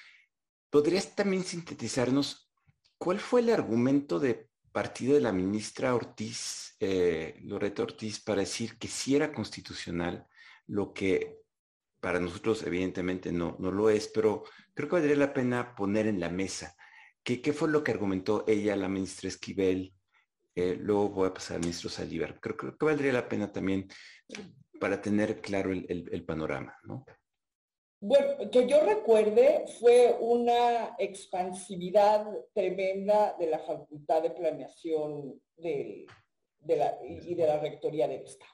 [0.70, 2.50] ¿podrías también sintetizarnos
[2.98, 8.78] cuál fue el argumento de partida de la ministra Ortiz, eh, Loreto Ortiz, para decir
[8.78, 10.26] que sí era constitucional,
[10.66, 11.42] lo que
[12.00, 16.18] para nosotros evidentemente no, no lo es, pero creo que valdría la pena poner en
[16.18, 16.74] la mesa.
[17.22, 19.94] ¿Qué, qué fue lo que argumentó ella, la ministra Esquivel?
[20.54, 22.40] Eh, luego voy a pasar al ministro Saldívar.
[22.40, 23.88] Creo, creo que valdría la pena también
[24.80, 27.04] para tener claro el, panorama, ¿no?
[28.04, 36.06] Bueno, que yo recuerde, fue una expansividad tremenda de la Facultad de Planeación de,
[36.66, 38.50] la, y de la Rectoría del Estado.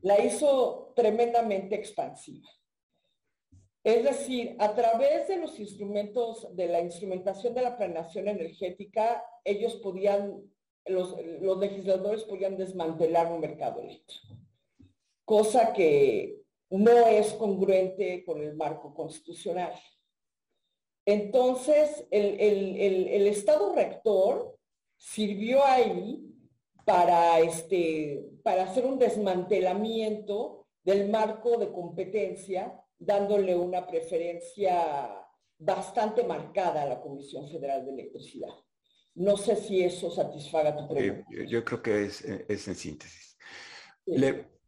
[0.00, 2.48] La hizo tremendamente expansiva.
[3.84, 9.76] Es decir, a través de los instrumentos, de la instrumentación de la planeación energética, ellos
[9.76, 10.42] podían,
[10.86, 14.36] los, los legisladores podían desmantelar un mercado eléctrico
[15.26, 19.72] cosa que no es congruente con el marco constitucional.
[21.04, 24.58] Entonces, el, Estado rector
[24.96, 26.24] sirvió ahí
[26.84, 35.26] para, este, para hacer un desmantelamiento del marco de competencia, dándole una preferencia
[35.58, 38.54] bastante marcada a la Comisión Federal de Electricidad.
[39.14, 41.26] No sé si eso satisfaga tu pregunta.
[41.30, 43.38] yo, creo que es, en síntesis.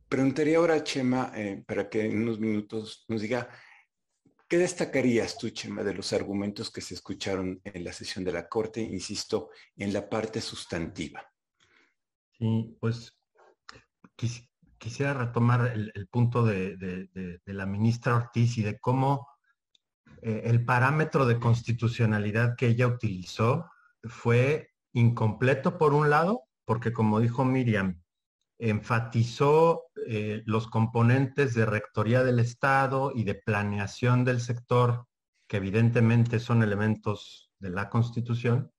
[0.09, 3.49] Preguntaría ahora a Chema, eh, para que en unos minutos nos diga,
[4.49, 8.49] ¿qué destacarías tú, Chema, de los argumentos que se escucharon en la sesión de la
[8.49, 11.23] Corte, insisto, en la parte sustantiva?
[12.39, 13.15] Sí, pues
[14.79, 17.11] quisiera retomar el, punto de,
[17.45, 19.29] la ministra Ortiz y de cómo
[20.23, 23.71] eh, el parámetro de constitucionalidad que ella utilizó
[24.05, 28.01] fue incompleto por un lado, porque como dijo Miriam,
[28.59, 35.07] enfatizó eh, los componentes de rectoría del Estado y de planeación del sector,
[35.47, 38.73] que evidentemente son elementos de la Constitución,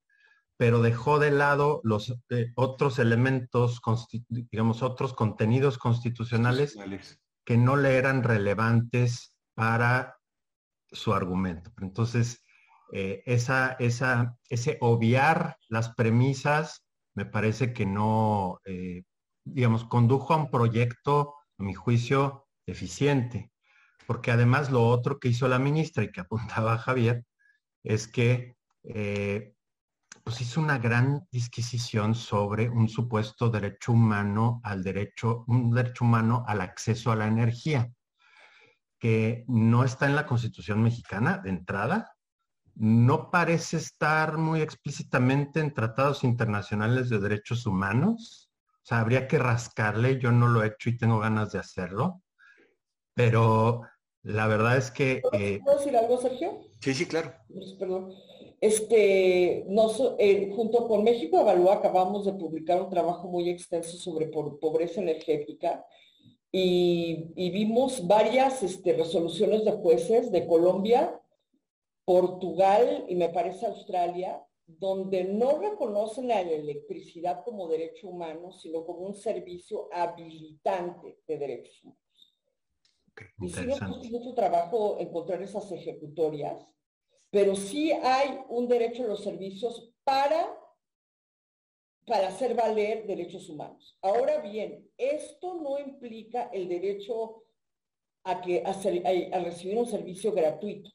[0.57, 3.81] pero dejó de lado los eh, otros elementos,
[4.27, 6.77] digamos, otros contenidos constitucionales
[7.45, 10.17] que no le eran relevantes para
[10.91, 11.71] su argumento.
[11.79, 12.43] Entonces,
[12.91, 18.59] eh, esa, esa, ese obviar las premisas me parece que no,
[19.45, 23.51] digamos, condujo a un proyecto, a mi juicio, eficiente.
[24.07, 27.25] Porque además lo otro que hizo la ministra y que apuntaba Javier
[27.83, 29.53] es que eh,
[30.23, 36.43] pues hizo una gran disquisición sobre un supuesto derecho humano al derecho, un derecho humano
[36.47, 37.91] al acceso a la energía,
[38.99, 42.15] que no está en la Constitución mexicana de entrada,
[42.75, 48.48] no parece estar muy explícitamente en tratados internacionales de derechos humanos,
[48.89, 52.21] sea, habría que rascarle, yo no lo he hecho y tengo ganas de hacerlo,
[53.13, 53.81] pero
[54.23, 55.21] la verdad es que...
[55.31, 56.61] Eh, ¿Puedo decir algo, Sergio?
[56.81, 57.33] Sí, sí, claro.
[57.47, 58.13] Pues, perdón.
[58.61, 59.65] Este,
[60.19, 65.85] eh, junto con México Evalúa acabamos de publicar un trabajo muy extenso sobre pobreza energética
[66.51, 71.21] y, vimos varias este, resoluciones de jueces de Colombia,
[72.05, 74.43] Portugal y me parece Australia,
[74.77, 81.83] donde no reconocen la electricidad como derecho humano, sino como un servicio habilitante de derechos
[81.83, 81.99] humanos.
[83.41, 86.65] Hicimos mucho trabajo encontrar esas ejecutorias,
[87.29, 90.57] pero sí hay un derecho a los servicios para,
[92.05, 93.97] para hacer valer derechos humanos.
[94.01, 97.43] Ahora bien, esto no implica el derecho
[98.23, 100.91] a, que, a recibir un servicio gratuito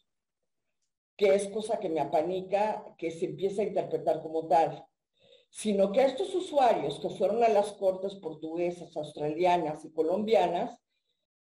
[1.16, 4.84] que es cosa que me apanica que se empiece a interpretar como tal,
[5.50, 10.80] sino que a estos usuarios que fueron a las cortes portuguesas, australianas y colombianas,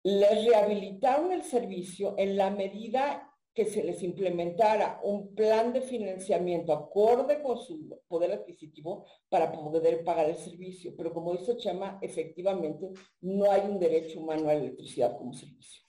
[0.02, 6.72] les rehabilitaron el servicio en la medida que se les implementara un plan de financiamiento
[6.72, 10.94] acorde con su poder adquisitivo para poder pagar el servicio.
[10.96, 12.88] Pero como dice Chema, efectivamente
[13.20, 15.81] no hay un derecho humano a la electricidad como servicio.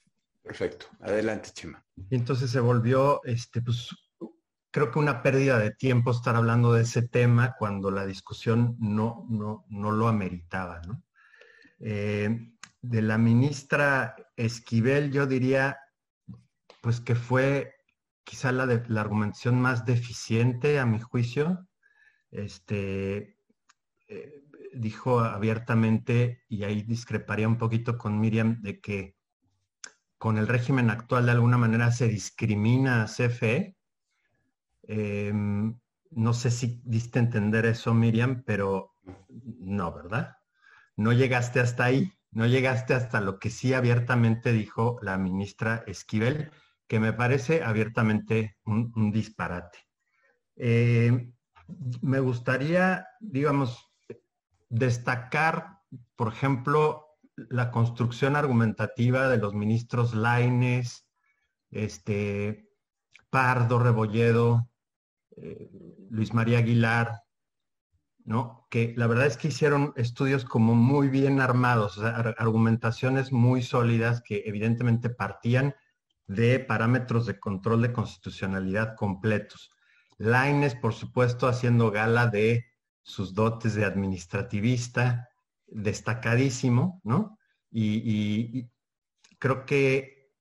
[0.43, 0.87] Perfecto.
[0.99, 1.83] Adelante, Chema.
[2.09, 3.89] Y entonces se volvió, este, pues,
[4.71, 9.25] creo que una pérdida de tiempo estar hablando de ese tema cuando la discusión no,
[9.29, 10.81] no, no lo ameritaba.
[10.85, 11.03] ¿no?
[11.79, 15.77] Eh, de la ministra Esquivel, yo diría,
[16.81, 17.75] pues que fue
[18.25, 18.63] quizá la,
[18.99, 21.67] argumentación más deficiente a mi juicio.
[22.31, 23.37] Este,
[24.07, 29.15] eh, dijo abiertamente, y ahí discreparía un poquito con Miriam, de que
[30.23, 33.75] con el régimen actual de alguna manera se discrimina a CFE
[34.87, 35.77] Em,
[36.11, 38.95] no sé si diste entender eso, Miriam, pero
[39.59, 40.37] no, ¿verdad?
[40.95, 46.51] No llegaste hasta ahí, no llegaste hasta lo que sí abiertamente dijo la ministra Esquivel,
[46.87, 49.79] que me parece abiertamente un, disparate.
[50.55, 51.33] Em,
[52.01, 53.91] me gustaría, digamos,
[54.69, 55.79] destacar,
[56.15, 61.07] por ejemplo, la construcción argumentativa de los ministros Laines,
[61.71, 62.69] este,
[63.29, 64.69] Pardo, Rebolledo,
[65.37, 65.69] eh,
[66.09, 67.23] Luis María Aguilar,
[68.25, 68.67] ¿no?
[68.69, 74.43] Que la verdad es que hicieron estudios como muy bien armados, argumentaciones muy sólidas que
[74.45, 75.75] evidentemente partían
[76.27, 79.71] de parámetros de control de constitucionalidad completos.
[80.17, 82.65] Laines, por supuesto, haciendo gala de
[83.01, 85.29] sus dotes de administrativista,
[85.73, 87.37] destacadísimo, ¿no?
[87.75, 88.69] y
[89.39, 90.31] creo que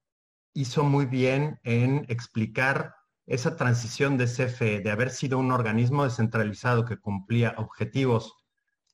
[0.53, 2.95] hizo muy bien en explicar
[3.27, 8.35] esa transición de CFE, de haber sido un organismo descentralizado que cumplía objetivos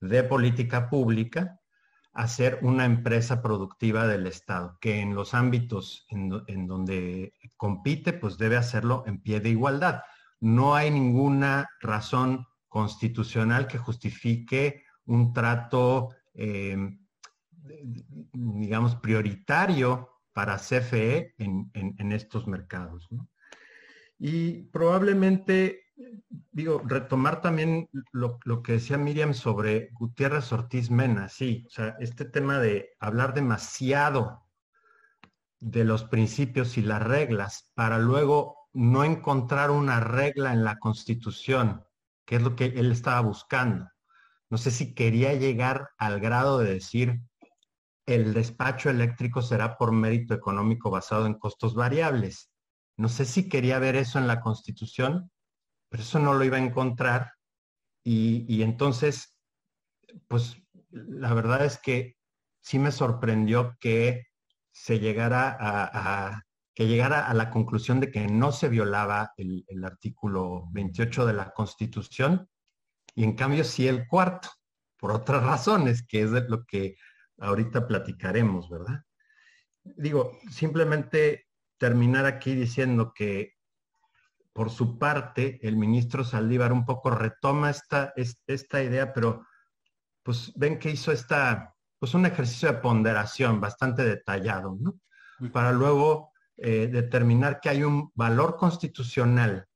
[0.01, 1.59] de política pública,
[2.13, 8.39] a ser una empresa productiva del Estado, que en los ámbitos en, donde compite, pues
[8.39, 10.03] debe hacerlo en pie de igualdad.
[10.41, 16.09] No hay ninguna razón constitucional que justifique un trato,
[16.39, 17.01] em,
[18.33, 23.09] digamos, prioritario para CFE en, estos mercados.
[24.19, 25.83] Y probablemente,
[26.53, 32.25] digo, retomar también lo, que decía Miriam sobre Gutiérrez Ortiz Mena, sí, o sea, este
[32.25, 34.45] tema de hablar demasiado
[35.59, 41.85] de los principios y las reglas para luego no encontrar una regla en la Constitución,
[42.25, 43.89] que es lo que él estaba buscando.
[44.51, 47.21] No sé si quería llegar al grado de decir
[48.07, 52.51] el despacho eléctrico será por mérito económico basado en costos variables.
[52.97, 55.31] No sé si quería ver eso en la Constitución,
[55.91, 57.33] pero eso no lo iba a encontrar.
[58.03, 59.37] Y, entonces,
[60.27, 60.57] pues
[60.91, 62.17] la verdad es que
[62.61, 64.29] sí me sorprendió que
[64.73, 66.43] se llegara a,
[66.75, 71.51] que llegara a la conclusión de que no se violaba el, artículo 28 de la
[71.51, 72.49] Constitución
[73.19, 74.49] y en cambio sí el cuarto,
[74.97, 76.95] por otras razones, que es de lo que
[77.39, 79.03] ahorita platicaremos, ¿verdad?
[79.83, 81.49] Digo, simplemente
[81.79, 83.55] terminar aquí diciendo que
[84.53, 88.15] por su parte el ministro Saldívar un poco retoma esta,
[88.47, 89.45] esta idea, pero
[90.23, 95.01] pues ven que hizo esta, pues un ejercicio de ponderación bastante detallado, ¿no?
[95.51, 99.67] Para luego eh, determinar que hay un valor constitucional,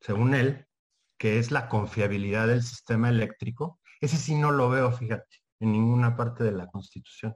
[0.00, 0.68] según él,
[1.18, 3.80] que es la confiabilidad del sistema eléctrico.
[4.00, 7.34] Ese sí no lo veo, fíjate, en ninguna parte de la Constitución.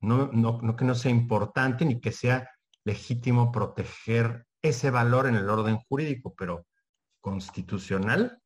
[0.00, 2.48] No, no, que no sea importante ni que sea
[2.84, 6.66] legítimo proteger ese valor en el orden jurídico, pero
[7.20, 8.40] constitucional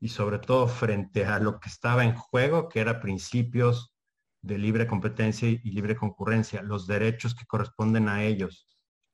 [0.00, 3.94] y sobre todo frente a lo que estaba en juego, que era principios
[4.42, 8.66] de libre competencia y libre concurrencia, los derechos que corresponden a ellos,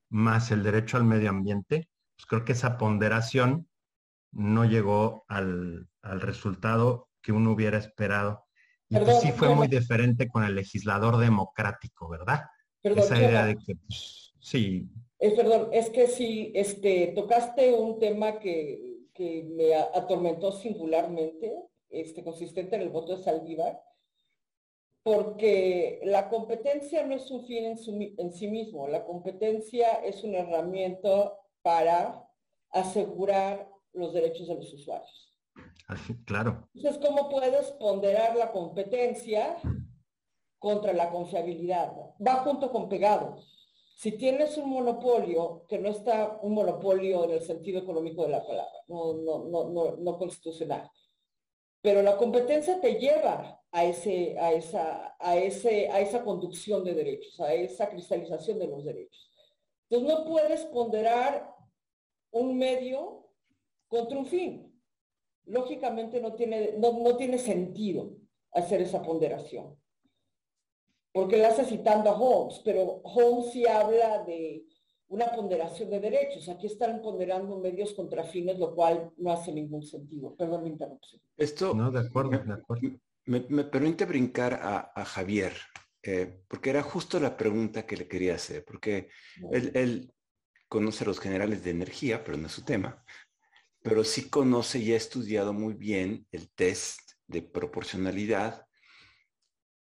[0.08, 3.68] más el derecho al medio ambiente, pues creo que esa ponderación
[4.36, 8.44] no llegó al, resultado que uno hubiera esperado.
[8.88, 12.44] Y pues sí fue muy diferente con el legislador democrático, ¿verdad?
[12.82, 14.88] esa idea de que pues, Sí.
[15.18, 21.52] Es, perdón, es que si este, tocaste un tema que, me atormentó singularmente,
[21.88, 23.82] este, consistente en el voto de Saldívar,
[25.02, 31.32] porque la competencia no es un fin en, sí mismo, la competencia es una herramienta
[31.62, 32.28] para
[32.70, 35.26] asegurar los derechos de los usuarios.
[36.26, 36.68] Claro.
[36.74, 39.56] Entonces, ¿cómo puedes ponderar la competencia
[40.58, 41.92] contra la confiabilidad?
[42.24, 43.52] Va junto con pegados.
[43.96, 48.46] Si tienes un monopolio, que no está un monopolio en el sentido económico de la
[48.46, 50.90] palabra, no, no, no, constitucional,
[51.80, 56.92] pero la competencia te lleva a, ese, a, esa, a, ese, a esa conducción de
[56.92, 59.30] derechos, a esa cristalización de los derechos.
[59.88, 61.54] Entonces no puedes ponderar
[62.32, 63.25] un medio
[63.88, 64.72] contra un fin.
[65.46, 68.16] Lógicamente no tiene, no tiene sentido
[68.52, 69.76] hacer esa ponderación
[71.16, 74.66] porque él hace citando a Holmes, pero Holmes sí habla de,
[75.08, 76.46] una ponderación de derechos.
[76.50, 80.36] Aquí están ponderando medios contra fines, lo cual no hace ningún sentido.
[80.36, 81.22] Perdón la interrupción.
[81.38, 82.90] Esto no, de acuerdo, de acuerdo.
[83.24, 85.54] Me, permite brincar a, Javier,
[86.02, 89.08] eh, porque era justo la pregunta que le quería hacer, porque
[89.52, 90.12] él, él,
[90.68, 93.02] conoce a los generales de energía, pero no es su tema,
[93.86, 98.66] pero sí conoce y ha estudiado muy bien el test de proporcionalidad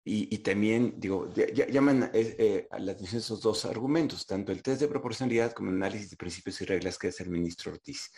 [0.04, 1.32] y, también, digo,
[1.70, 5.70] llaman eh, eh, a la atención esos dos argumentos, tanto el test de proporcionalidad como
[5.70, 8.10] el análisis de principios y reglas que hace el ministro Ortiz.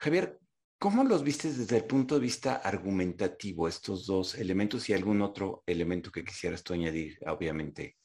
[0.00, 0.36] Javier,
[0.80, 5.62] ¿cómo los viste desde el punto de vista argumentativo estos dos elementos y algún otro
[5.64, 7.98] elemento que quisieras tú añadir, obviamente?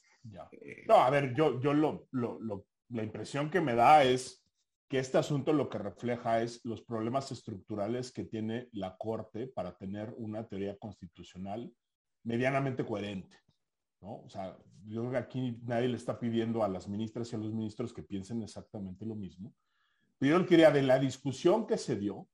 [0.61, 2.07] Eh, no, a ver, yo, yo lo,
[2.89, 4.44] la impresión que me da es
[4.88, 9.75] que este asunto lo que refleja es los problemas estructurales que tiene la Corte para
[9.75, 11.71] tener una teoría constitucional
[12.23, 13.38] medianamente coherente.
[14.01, 14.21] ¿no?
[14.21, 17.39] O sea, yo creo que aquí nadie le está pidiendo a las ministras y a
[17.39, 19.53] los ministros que piensen exactamente lo mismo.
[20.19, 22.27] Pero yo quería de la discusión que se dio,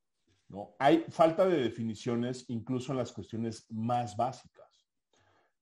[0.49, 0.76] ¿no?
[0.78, 4.88] hay falta de definiciones incluso en las cuestiones más básicas.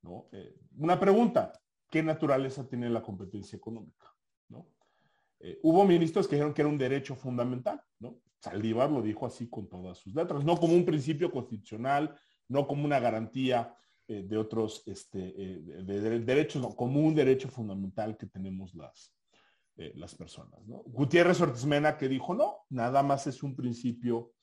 [0.01, 0.27] ¿no?
[0.31, 1.53] Eh, una pregunta,
[1.89, 4.11] ¿qué naturaleza tiene la competencia económica?
[4.49, 4.67] ¿no?
[5.39, 8.19] Eh, hubo ministros que dijeron que era un derecho fundamental, ¿no?
[8.39, 12.15] Saldívar lo dijo así con todas sus letras, no como un principio constitucional,
[12.47, 13.73] no como una garantía
[14.07, 19.13] eh, de otros este, eh, de, derechos, como un derecho fundamental que tenemos las,
[19.95, 20.59] las personas.
[20.65, 24.33] Gutiérrez Ortiz Mena que dijo, no, nada más es un principio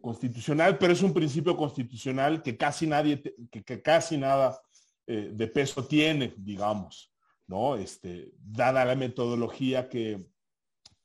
[0.00, 3.20] constitucional, pero es un principio constitucional que casi nadie,
[3.50, 4.60] que, casi nada
[5.04, 7.11] de peso tiene, digamos,
[7.46, 7.76] ¿no?
[7.76, 10.26] Este, dada la metodología que,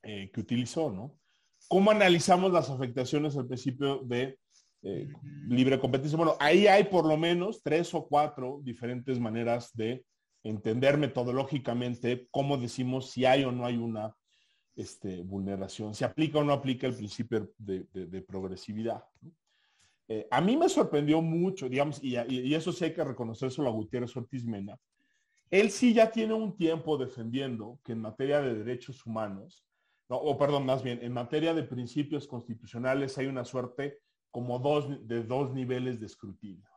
[0.02, 1.18] que utilizó, ¿no?
[1.68, 4.38] ¿Cómo analizamos las afectaciones al principio de
[4.82, 5.08] eh,
[5.48, 6.16] libre competencia.
[6.16, 10.04] Bueno, ahí hay por lo menos tres o cuatro diferentes maneras de
[10.44, 14.14] entender metodológicamente cómo decimos si hay o no hay una
[14.76, 19.02] este, vulneración, si aplica o no aplica el principio de, progresividad.
[20.06, 22.14] Eh, a mí me sorprendió mucho, digamos, y,
[22.54, 24.78] eso sí hay que reconocerlo a Gutiérrez Ortiz Mena.
[25.50, 29.64] Él sí ya tiene un tiempo defendiendo que en materia de derechos humanos,
[30.08, 33.98] o perdón, más bien, en materia de principios constitucionales hay una suerte
[34.30, 36.68] como dos, de dos niveles de escrutinio.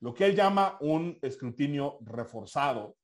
[0.00, 2.96] Lo que él llama un escrutinio reforzado,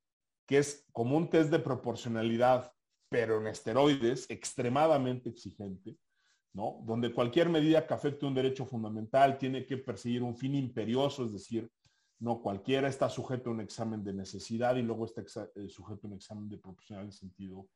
[0.46, 2.72] que es como un test de proporcionalidad,
[3.08, 5.96] pero en esteroides, extremadamente exigente,
[6.52, 6.80] ¿no?
[6.84, 11.32] donde cualquier medida que afecte un derecho fundamental tiene que perseguir un fin imperioso, es
[11.32, 11.68] decir,
[12.20, 15.22] no cualquiera está sujeto a un examen de necesidad y luego está
[15.56, 17.68] eh, sujeto a un examen de proporcionalidad en sentido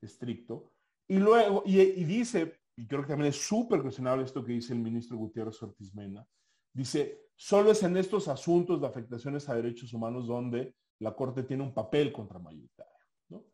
[0.00, 0.72] estricto.
[1.08, 4.72] Y luego, y, y dice, y creo que también es súper cuestionable esto que dice
[4.72, 6.26] el ministro Gutiérrez Ortiz Mena,
[6.72, 11.62] dice, solo es en estos asuntos de afectaciones a derechos humanos donde la Corte tiene
[11.62, 12.92] un papel contramayoritario.
[13.30, 13.44] ¿no?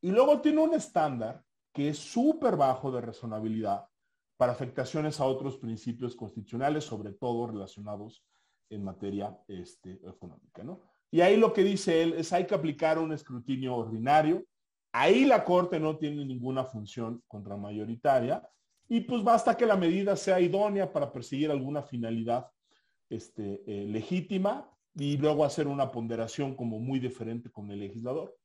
[0.00, 3.86] Y luego tiene un estándar que es súper bajo de razonabilidad
[4.36, 8.24] para afectaciones a otros principios constitucionales, sobre todo relacionados
[8.70, 10.62] en materia este, económica.
[10.62, 10.80] ¿no?
[11.10, 14.44] Y ahí lo que dice él es hay que aplicar un escrutinio ordinario.
[14.92, 18.48] Ahí la Corte no tiene ninguna función contramayoritaria
[18.88, 22.50] y pues basta que la medida sea idónea para perseguir alguna finalidad
[23.08, 28.36] este, eh, legítima y luego hacer una ponderación como muy diferente con el legislador.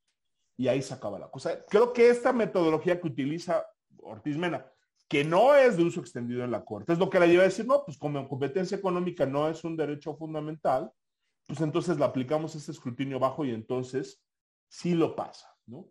[0.57, 1.63] Y ahí se acaba la cosa.
[1.65, 3.65] Creo que esta metodología que utiliza
[4.01, 4.65] Ortiz Mena,
[5.09, 7.47] que no es de uso extendido en la Corte, es lo que la lleva a
[7.47, 10.91] decir, no, pues como competencia económica no es un derecho fundamental,
[11.47, 14.23] pues entonces la aplicamos ese escrutinio bajo y entonces
[14.67, 15.89] sí lo pasa, ¿no?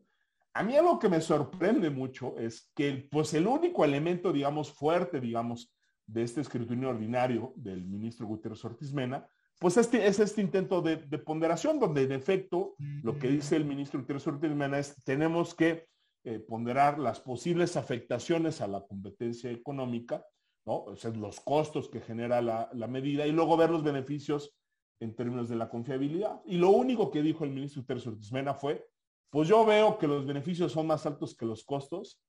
[0.55, 5.21] A mí algo que me sorprende mucho es que pues el único elemento, digamos, fuerte,
[5.21, 5.75] digamos,
[6.07, 10.97] de este escrutinio ordinario del ministro Gutiérrez Ortiz Mena, pues este, es este intento de,
[11.19, 15.87] ponderación, donde en efecto lo que dice el ministro Gutiérrez Ortiz Mena es tenemos que
[16.25, 20.25] eh, ponderar las posibles afectaciones a la competencia económica,
[20.67, 20.85] ¿no?
[20.85, 24.55] O sea, los costos que genera la, la medida y luego ver los beneficios
[25.01, 26.41] en términos de la confiabilidad.
[26.45, 28.87] Y lo único que dijo el ministro Gutiérrez Ortiz Mena fue,
[29.31, 32.21] pues yo veo que los beneficios son más altos que los costos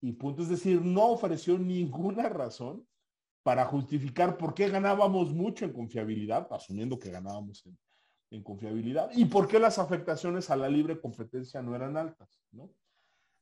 [0.00, 0.42] y punto.
[0.42, 2.86] Es decir, no ofreció ninguna razón
[3.42, 7.64] para justificar por qué ganábamos mucho en confiabilidad, asumiendo que ganábamos
[8.30, 12.38] en, confiabilidad, y por qué las afectaciones a la libre competencia no eran altas.
[12.52, 12.68] ¿no?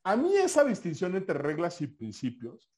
[0.06, 2.70] A mí esa distinción entre reglas y principios,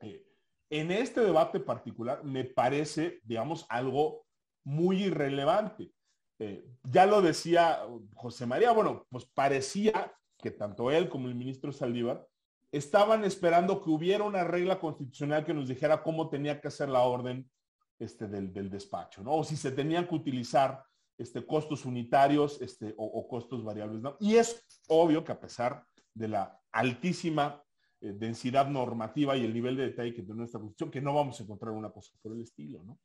[0.00, 0.26] eh,
[0.68, 4.26] en este debate particular, me parece, digamos, algo
[4.62, 5.90] muy irrelevante.
[6.38, 7.80] Eh, ya lo decía
[8.14, 12.28] José María, bueno, pues parecía que tanto él como el ministro Saldívar
[12.70, 17.00] estaban esperando que hubiera una regla constitucional que nos dijera cómo tenía que ser la
[17.00, 17.50] orden
[17.98, 19.32] este, del, despacho, ¿no?
[19.32, 20.84] O si se tenían que utilizar
[21.16, 24.18] este, costos unitarios este, o, costos variables, ¿no?
[24.20, 27.62] Y es obvio que a pesar de la altísima
[28.00, 31.38] eh, densidad normativa y el nivel de detalle que tiene nuestra Constitución, que no vamos
[31.38, 32.98] a encontrar una cosa por el estilo, ¿no?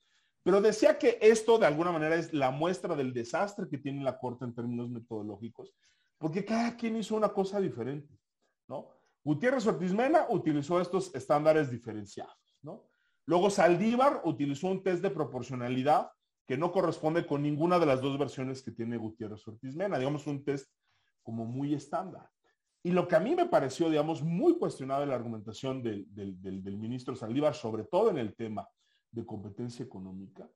[0.43, 4.19] Pero decía que esto de alguna manera es la muestra del desastre que tiene la
[4.19, 5.73] Corte en términos metodológicos,
[6.19, 8.17] porque cada quien hizo una cosa diferente,
[8.67, 8.89] ¿no?
[9.23, 12.87] Gutiérrez Ortiz Mena utilizó estos estándares diferenciados, ¿no?
[13.25, 16.11] Luego Saldívar utilizó un test de proporcionalidad
[16.47, 20.27] que no corresponde con ninguna de las dos versiones que tiene Gutiérrez Ortiz Mena, digamos
[20.27, 20.71] un test
[21.23, 22.29] como muy estándar.
[22.85, 26.05] Y lo que a mí me pareció, digamos, muy cuestionable la argumentación del,
[26.77, 28.69] ministro Saldívar, sobre todo en el tema
[29.09, 30.47] de competencia económica,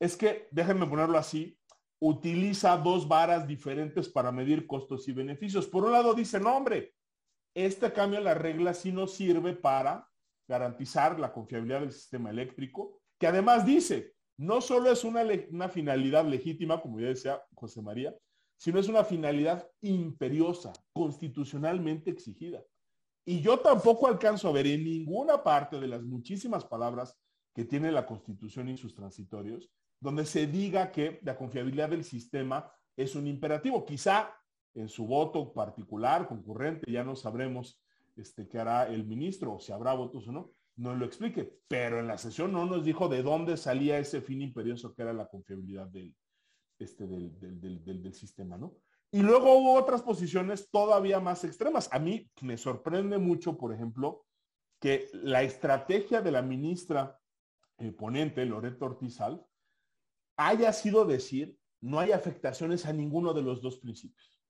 [0.00, 1.58] es que, déjenme ponerlo así,
[2.00, 5.66] utiliza dos varas diferentes para medir costos y beneficios.
[5.66, 6.94] Por un lado dice, no, hombre,
[7.54, 10.08] este cambio en la regla sí nos sirve para
[10.48, 16.24] garantizar la confiabilidad del sistema eléctrico, que además dice, no solo es una, una finalidad
[16.24, 18.14] legítima, como ya decía José María,
[18.56, 22.62] sino es una finalidad imperiosa, constitucionalmente exigida.
[23.26, 27.18] Y yo tampoco alcanzo a ver en ninguna parte de las muchísimas palabras
[27.54, 32.70] que tiene la Constitución y sus transitorios, donde se diga que la confiabilidad del sistema
[32.96, 33.86] es un imperativo.
[33.86, 34.30] Quizá
[34.74, 37.80] en su voto particular, concurrente, ya no sabremos
[38.16, 41.60] este, qué hará el ministro, o si habrá votos o no, no lo explique.
[41.68, 45.12] Pero en la sesión no nos dijo de dónde salía ese fin imperioso que era
[45.12, 46.14] la confiabilidad del,
[46.78, 48.76] este, del, del, del, del sistema, ¿no?
[49.10, 51.88] Y luego hubo otras posiciones todavía más extremas.
[51.92, 54.26] A mí me sorprende mucho, por ejemplo,
[54.80, 57.18] que la estrategia de la ministra
[57.96, 59.44] ponente, Loreto Ortizal,
[60.36, 64.40] haya sido decir, no hay afectaciones a ninguno de los dos principios,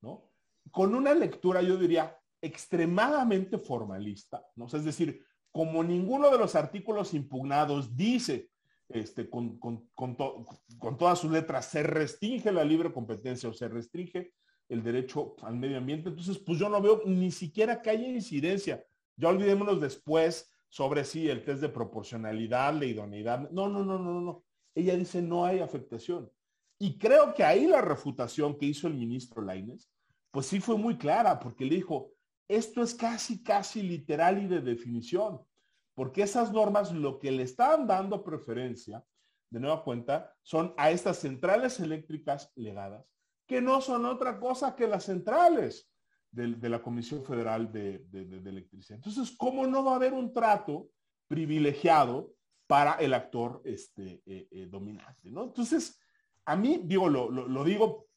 [0.00, 0.30] ¿no?
[0.70, 4.66] Con una lectura, yo diría, extremadamente formalista, ¿no?
[4.66, 8.50] es decir, como ninguno de los artículos impugnados dice,
[8.94, 10.16] este, con, con, con,
[10.78, 14.32] con todas sus letras, se restringe la libre competencia o se restringe
[14.68, 18.82] el derecho al medio ambiente, entonces, pues yo no veo ni siquiera que haya incidencia.
[19.16, 23.50] Ya olvidémonos después sobre si el test de proporcionalidad, la idoneidad.
[23.50, 24.44] No, no, no, no, no.
[24.74, 26.30] Ella dice no hay afectación.
[26.78, 29.90] Y creo que ahí la refutación que hizo el ministro Laines,
[30.30, 32.12] pues sí fue muy clara, porque le dijo,
[32.48, 35.42] esto es casi, casi literal y de definición,
[35.94, 39.04] porque esas normas lo que le están dando preferencia,
[39.50, 43.04] de nueva cuenta, son a estas centrales eléctricas legadas,
[43.46, 45.90] que no son otra cosa que las centrales
[46.30, 48.96] de, la Comisión Federal de, Electricidad.
[48.96, 50.88] Entonces, ¿cómo no va a haber un trato
[51.28, 52.32] privilegiado
[52.66, 55.28] para el actor este, eh, eh, dominante?
[55.28, 56.00] Entonces,
[56.46, 58.08] a mí, digo, lo, digo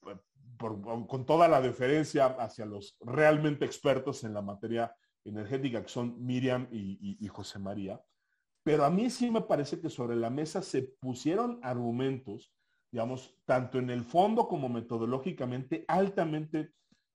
[0.57, 4.95] con toda la deferencia hacia los realmente expertos en la materia
[5.25, 8.01] energética, que son Miriam y, José María,
[8.63, 12.53] pero a mí sí me parece que sobre la mesa se pusieron argumentos,
[12.91, 16.71] digamos, tanto en el fondo como metodológicamente altamente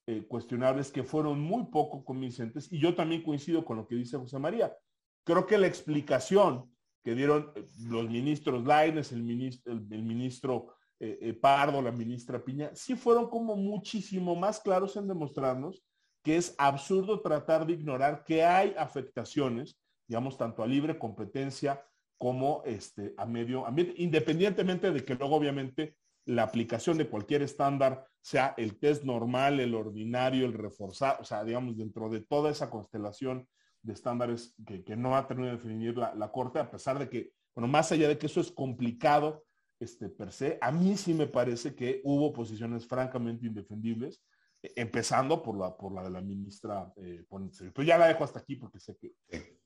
[0.06, 4.18] eh, cuestionables que fueron muy poco convincentes y yo también coincido con lo que dice
[4.18, 4.76] José María.
[5.24, 11.32] Creo que la explicación que dieron eh, los ministros Laines, el ministro, el, ministro eh,
[11.40, 15.82] Pardo, la ministra Piña, sí fueron como muchísimo más claros en demostrarnos
[16.22, 21.84] que es absurdo tratar de ignorar que hay afectaciones, digamos, tanto a libre competencia
[22.18, 25.96] como este, a medio ambiente, independientemente de que luego obviamente
[26.26, 31.42] la aplicación de cualquier estándar, sea el test normal, el ordinario, el reforzado, o sea,
[31.44, 33.48] digamos, dentro de toda esa constelación
[33.82, 37.66] de estándares que, no ha terminado de definir la, Corte, a pesar de que, bueno,
[37.66, 39.44] más allá de que eso es complicado
[39.80, 44.22] este, per se, a mí sí me parece que hubo posiciones francamente indefendibles,
[44.62, 48.56] empezando por la, por la de la ministra eh, Pero ya la dejo hasta aquí
[48.56, 49.14] porque sé que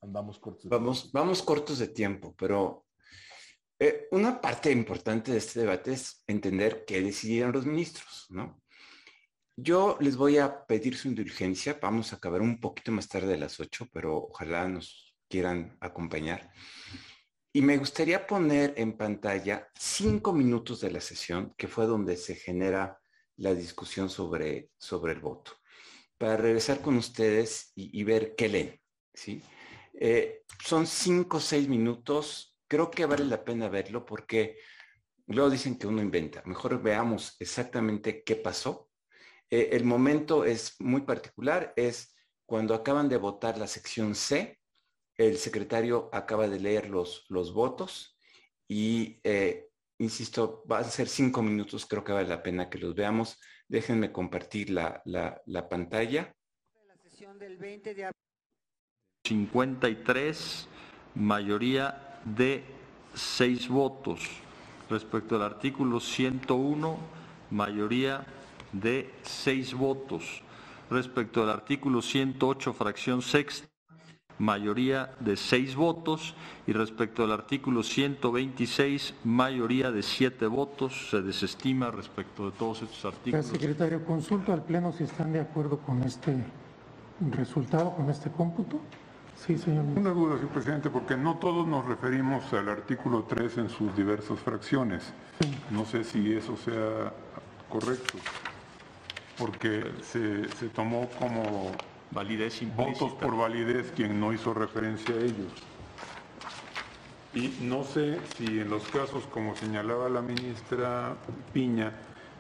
[0.01, 0.69] andamos cortos.
[0.71, 2.87] Vamos, vamos cortos de tiempo, pero
[3.79, 8.63] eh, una parte importante de este debate es entender qué decidieron los ministros, ¿no?
[9.57, 13.39] Yo les voy a pedir su indulgencia, vamos a acabar un poquito más tarde de
[13.39, 16.51] las 8, pero ojalá nos quieran acompañar.
[17.53, 22.35] Y me gustaría poner en pantalla cinco minutos de la sesión, que fue donde se
[22.35, 22.99] genera
[23.37, 25.53] la discusión sobre, sobre el voto,
[26.19, 28.81] para regresar con ustedes y, ver qué leen.
[29.13, 29.43] ¿sí?
[29.95, 34.59] Eh, son cinco o seis minutos creo que vale la pena verlo porque
[35.27, 36.43] luego dicen que uno inventa.
[36.45, 38.91] Mejor veamos exactamente qué pasó.
[39.51, 42.15] Eh, el momento es muy particular, es
[42.47, 44.59] cuando acaban de votar la sección C,
[45.17, 48.19] el secretario acaba de leer los, los votos
[48.69, 49.69] y, eh,
[49.99, 53.39] insisto, va a ser cinco minutos, creo que vale la pena que los veamos.
[53.69, 56.35] Déjenme compartir la, la, pantalla.
[56.87, 58.11] La sesión del 20 de
[59.27, 60.69] 53,
[61.15, 62.63] mayoría de
[63.15, 64.21] seis votos.
[64.91, 66.99] Respecto al artículo 101,
[67.51, 68.27] mayoría
[68.73, 70.43] de seis votos.
[70.91, 73.67] Respecto al artículo 108, fracción sexta,
[74.39, 76.35] mayoría de seis votos.
[76.67, 81.11] Y respecto al artículo 126, mayoría de siete votos.
[81.11, 83.47] Se desestima respecto de todos estos artículos.
[83.47, 86.37] secretario, consulto al Pleno si están de acuerdo con este
[87.31, 88.81] resultado, con este cómputo.
[89.37, 89.85] Sí, señor.
[89.97, 94.39] Una duda, señor presidente, porque no todos nos referimos al artículo 3 en sus diversas
[94.39, 95.13] fracciones.
[95.71, 97.13] No sé si eso sea
[97.69, 98.19] correcto,
[99.37, 101.73] porque se, se tomó como
[102.11, 105.53] validez votos por validez quien no hizo referencia a ellos.
[107.35, 111.17] Y no sé si en los casos, como señalaba la ministra
[111.53, 111.93] Piña,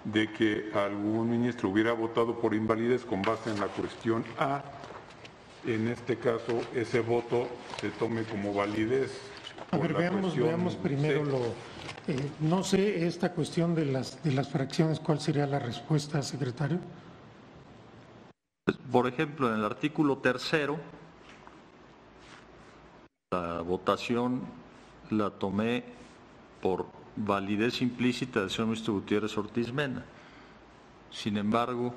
[0.05, 4.63] de que algún ministro hubiera votado por invalidez con base en la cuestión A,
[5.67, 7.49] en este caso ese voto
[7.81, 9.19] se tome como validez.
[9.71, 11.39] A ver, veamos, veamos primero lo...
[12.07, 16.79] Eh, no sé esta cuestión de las, de las fracciones, ¿cuál sería la respuesta, secretario?
[18.91, 20.79] Por ejemplo, en el artículo tercero,
[23.33, 24.43] la votación
[25.11, 25.85] la tomé
[26.63, 26.87] por
[27.17, 30.05] validez implícita del señor ministro Gutiérrez Ortiz Mena.
[31.11, 31.93] Sin embargo,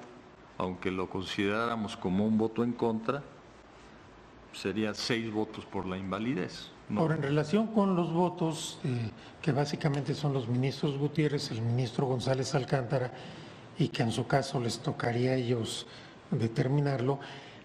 [0.57, 3.23] aunque lo consideráramos como un voto en contra,
[4.51, 6.71] serían seis votos por la invalidez.
[6.95, 9.11] Ahora, en relación con los votos, eh,
[9.41, 13.11] que básicamente son los ministros Gutiérrez, el ministro González Alcántara,
[13.77, 15.85] y que en su caso les tocaría a ellos
[16.31, 17.19] determinarlo,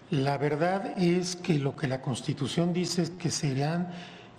[0.09, 3.89] la verdad es que lo que la Constitución dice es que serán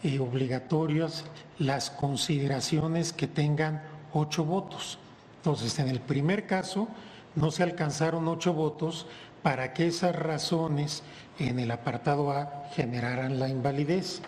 [0.02, 1.24] eh, obligatorias
[1.58, 4.98] las consideraciones que tengan ocho votos.
[5.38, 6.88] Entonces, en el primer caso,
[7.34, 9.06] no se alcanzaron ocho votos
[9.42, 11.02] para que esas razones
[11.38, 14.22] en el apartado A generaran la invalidez.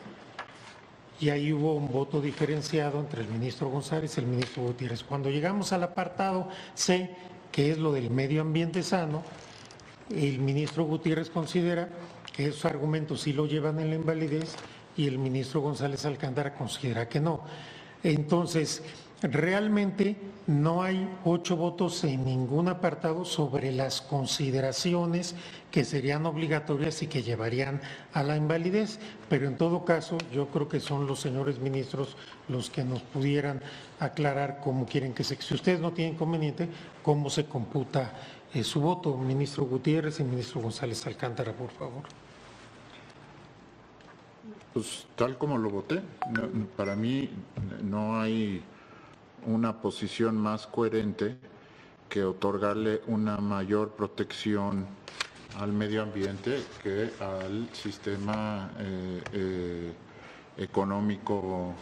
[1.21, 5.03] Y ahí hubo un voto diferenciado entre el ministro González y el ministro Gutiérrez.
[5.05, 7.15] Cuando llegamos al apartado C,
[7.53, 9.23] que es lo del medio ambiente sano,
[10.11, 11.89] el ministro Gutiérrez considera
[12.33, 14.55] que esos argumentos sí lo llevan en la invalidez
[14.97, 17.41] y el ministro González Alcántara considera que no.
[18.03, 18.83] Entonces,
[19.23, 25.35] realmente no hay ocho votos en ningún apartado sobre las consideraciones
[25.71, 27.81] que serían obligatorias y que llevarían
[28.13, 28.99] a la invalidez,
[29.29, 32.17] pero en todo caso yo creo que son los señores ministros
[32.49, 33.61] los que nos pudieran
[33.99, 36.69] aclarar cómo quieren que se, si ustedes no tienen inconveniente,
[37.03, 38.13] cómo se computa
[38.61, 42.03] eh, su voto, ministro Gutiérrez y ministro González Alcántara, por favor.
[44.73, 46.03] Pues tal como lo voté,
[46.77, 47.31] para mí
[47.83, 48.63] no hay
[49.47, 51.37] una posición más coherente
[52.09, 54.87] que otorgarle una mayor protección
[55.59, 59.93] al medio ambiente que al sistema eh, eh,
[60.59, 61.75] económico.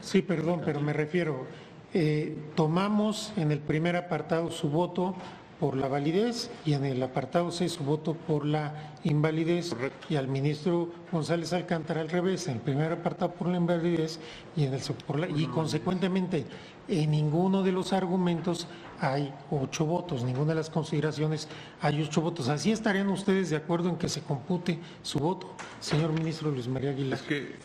[0.00, 1.46] Sí, perdón, pero me refiero,
[1.94, 5.14] eh, tomamos en el primer apartado su voto
[5.60, 9.74] por la validez y en el apartado 6 su voto por la invalidez
[10.08, 14.18] y al ministro González Alcántara al revés, en el primer apartado por la invalidez
[14.56, 16.44] y en el por la, y consecuentemente
[16.88, 18.68] en ninguno de los argumentos
[19.00, 21.48] hay ocho votos, ninguna de las consideraciones
[21.80, 22.48] hay ocho votos.
[22.48, 26.90] Así estarían ustedes de acuerdo en que se compute su voto, señor ministro Luis María
[26.90, 27.18] Aguilar.
[27.18, 27.56] Es que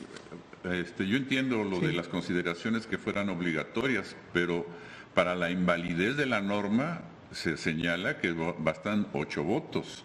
[0.64, 4.66] este, yo entiendo lo de las consideraciones que fueran obligatorias, pero
[5.14, 7.02] para la invalidez de la norma
[7.32, 10.04] se señala que bastan ocho votos.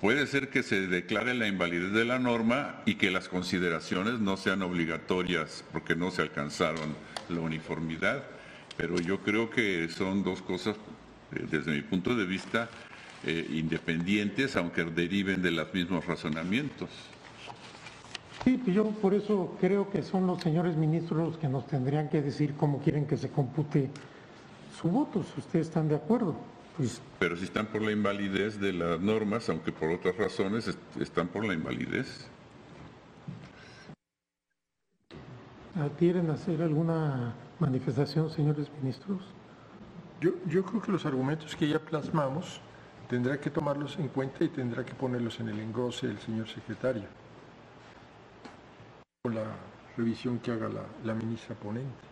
[0.00, 4.36] Puede ser que se declare la invalidez de la norma y que las consideraciones no
[4.36, 6.96] sean obligatorias porque no se alcanzaron
[7.28, 8.24] la uniformidad,
[8.76, 10.76] pero yo creo que son dos cosas,
[11.32, 12.68] eh, desde mi punto de vista,
[13.24, 16.90] eh, independientes, aunque deriven de los mismos razonamientos.
[18.42, 22.08] Sí, pues yo por eso creo que son los señores ministros los que nos tendrían
[22.08, 23.88] que decir cómo quieren que se compute
[24.80, 26.34] su voto, si ustedes están de acuerdo.
[26.76, 31.28] Pues, Pero si están por la invalidez de las normas, aunque por otras razones están
[31.28, 32.26] por la invalidez.
[35.98, 39.22] ¿Quieren hacer alguna manifestación, señores ministros?
[40.20, 42.60] Yo, yo creo que los argumentos que ya plasmamos
[43.08, 47.04] tendrá que tomarlos en cuenta y tendrá que ponerlos en el engrose del señor secretario.
[49.22, 49.44] Con la
[49.96, 52.11] revisión que haga la, la ministra ponente.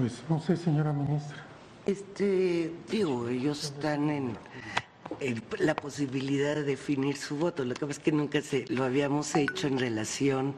[0.00, 1.36] Pues no sé, señora ministra.
[1.84, 4.38] Este, digo, ellos están en,
[5.58, 7.66] la posibilidad de definir su voto.
[7.66, 10.54] Lo que pasa es que nunca se lo habíamos hecho en relación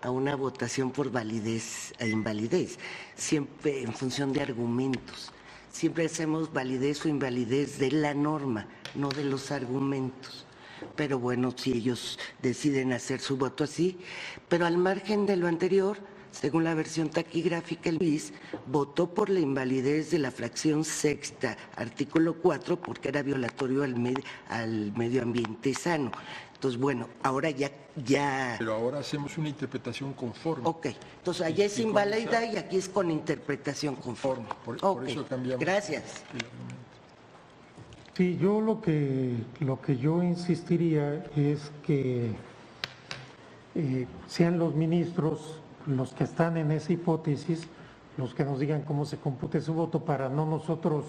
[0.00, 2.78] a una votación por validez e invalidez,
[3.14, 5.30] siempre en función de argumentos.
[5.70, 10.46] Siempre hacemos validez o invalidez de la norma, no de los argumentos.
[10.94, 13.98] Pero bueno, si ellos deciden hacer su voto así,
[14.48, 15.98] pero al margen de lo anterior,
[16.40, 18.32] según la versión taquigráfica, el BIS
[18.66, 23.96] votó por la invalidez de la fracción sexta, artículo 4, porque era violatorio al,
[24.48, 26.12] al medio ambiente sano.
[26.52, 27.70] Entonces, bueno, ahora ya,
[28.04, 28.56] ya...
[28.58, 30.68] Pero ahora hacemos una interpretación conforme.
[30.68, 34.46] Ok, entonces allá es inválida y aquí es con interpretación conforme.
[34.64, 35.64] Por, por eso cambiamos.
[35.64, 36.22] Gracias.
[38.14, 42.30] Sí, yo lo que, lo que yo insistiría es que
[43.74, 47.66] eh, sean los ministros los que están en esa hipótesis
[48.16, 51.04] los que nos digan cómo se compute su voto para no nosotros,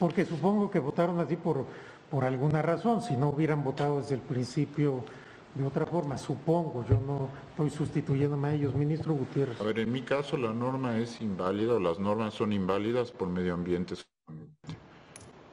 [0.00, 1.64] porque supongo que votaron así por
[2.12, 5.02] por alguna razón, si no hubieran votado desde el principio
[5.54, 9.58] de otra forma, supongo, yo no estoy sustituyéndome a ellos, ministro Gutiérrez.
[9.58, 13.28] A ver, en mi caso la norma es inválida o las normas son inválidas por
[13.28, 13.94] medio ambiente,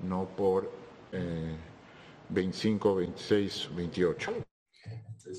[0.05, 0.69] no por
[2.27, 4.48] 25, 26, 28.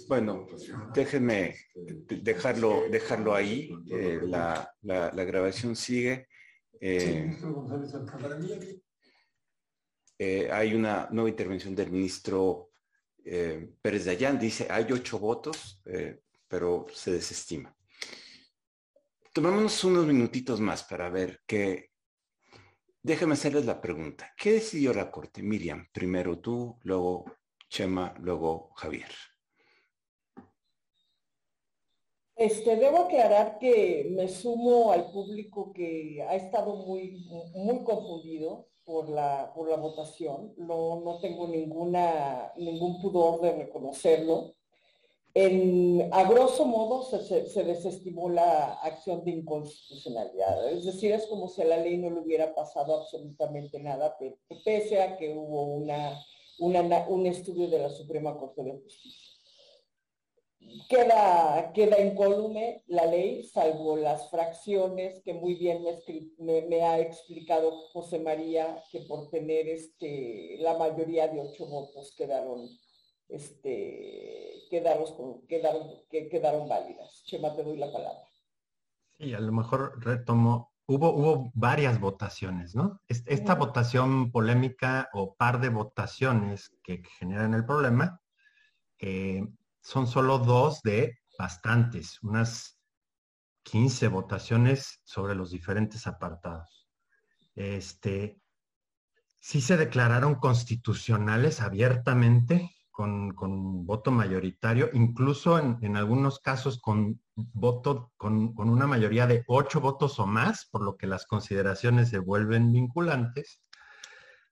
[0.09, 0.47] Bueno,
[0.95, 3.71] déjenme dejarlo, dejarlo ahí.
[3.91, 4.75] Eh, la,
[5.25, 6.29] grabación sigue.
[6.81, 7.37] Eh,
[10.19, 12.71] eh, hay una nueva intervención del ministro
[13.23, 15.83] Pérez Dayán, dice, hay ocho votos,
[16.49, 17.75] pero se desestima.
[19.33, 21.91] Tomémonos unos minutitos más para ver qué...
[23.03, 24.33] Déjame hacerles la pregunta.
[24.37, 25.43] ¿Qué decidió la Corte?
[25.43, 27.25] Miriam, primero tú, luego
[27.69, 29.11] Chema, luego Javier.
[32.41, 39.11] Este, debo aclarar que me sumo al público que ha estado muy, muy confundido por
[39.11, 44.55] la, por la votación, no, no tengo ninguna, ningún pudor de reconocerlo.
[46.13, 51.61] A grosso modo se, se, desestimó la acción de inconstitucionalidad, es decir, es como si
[51.61, 54.17] a la ley no le hubiera pasado absolutamente nada,
[54.65, 56.19] pese a que hubo una,
[56.59, 59.30] un estudio de la Suprema Corte de Justicia
[60.89, 65.83] queda, queda incólume la ley, salvo las fracciones que muy bien
[66.39, 72.69] me, ha explicado José María, que por tener este, la mayoría de ocho votos quedaron,
[73.29, 77.23] este, quedaron, quedaron, quedaron válidas.
[77.25, 78.25] Chema, te doy la palabra.
[79.19, 80.71] Sí, a lo mejor retomo.
[80.87, 83.01] Hubo, hubo varias votaciones, ¿no?
[83.07, 88.21] Esta votación polémica o par de votaciones que, generan el problema,
[88.99, 89.41] eh,
[89.81, 92.79] son solo dos de bastantes, unas
[93.63, 96.89] 15 votaciones sobre los diferentes apartados.
[97.55, 98.41] Este,
[99.41, 103.35] sí se declararon constitucionales abiertamente con,
[103.87, 110.27] voto mayoritario, incluso en, algunos casos con voto, con, una mayoría de ocho votos o
[110.27, 113.63] más, por lo que las consideraciones se vuelven vinculantes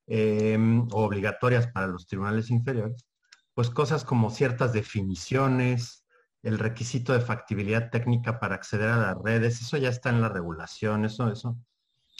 [0.07, 0.57] eh,
[0.91, 3.08] obligatorias para los tribunales inferiores
[3.53, 6.05] pues cosas como ciertas definiciones,
[6.43, 10.29] el requisito de factibilidad técnica para acceder a las redes, eso ya está en la
[10.29, 11.57] regulación, eso, eso.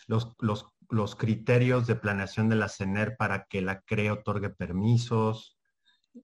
[0.08, 5.58] Los, los, criterios de planeación de la CENER para que la CRE otorgue permisos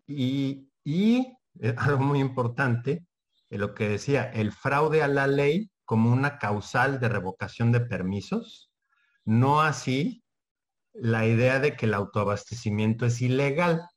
[0.08, 3.06] y, y eh, algo muy importante,
[3.50, 7.82] eh, lo que decía, el fraude a la ley como una causal de revocación de
[7.82, 8.72] permisos,
[9.24, 10.24] no así
[10.94, 13.88] la idea de que el autoabastecimiento es ilegal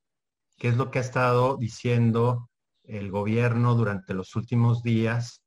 [0.59, 2.51] que es lo que ha estado diciendo
[2.83, 5.45] el gobierno durante los últimos días,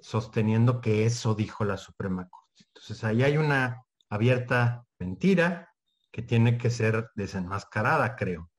[0.00, 2.64] sosteniendo que eso dijo la Suprema Corte.
[2.66, 5.72] Entonces ahí hay una abierta mentira
[6.10, 8.50] que tiene que ser desenmascarada, creo.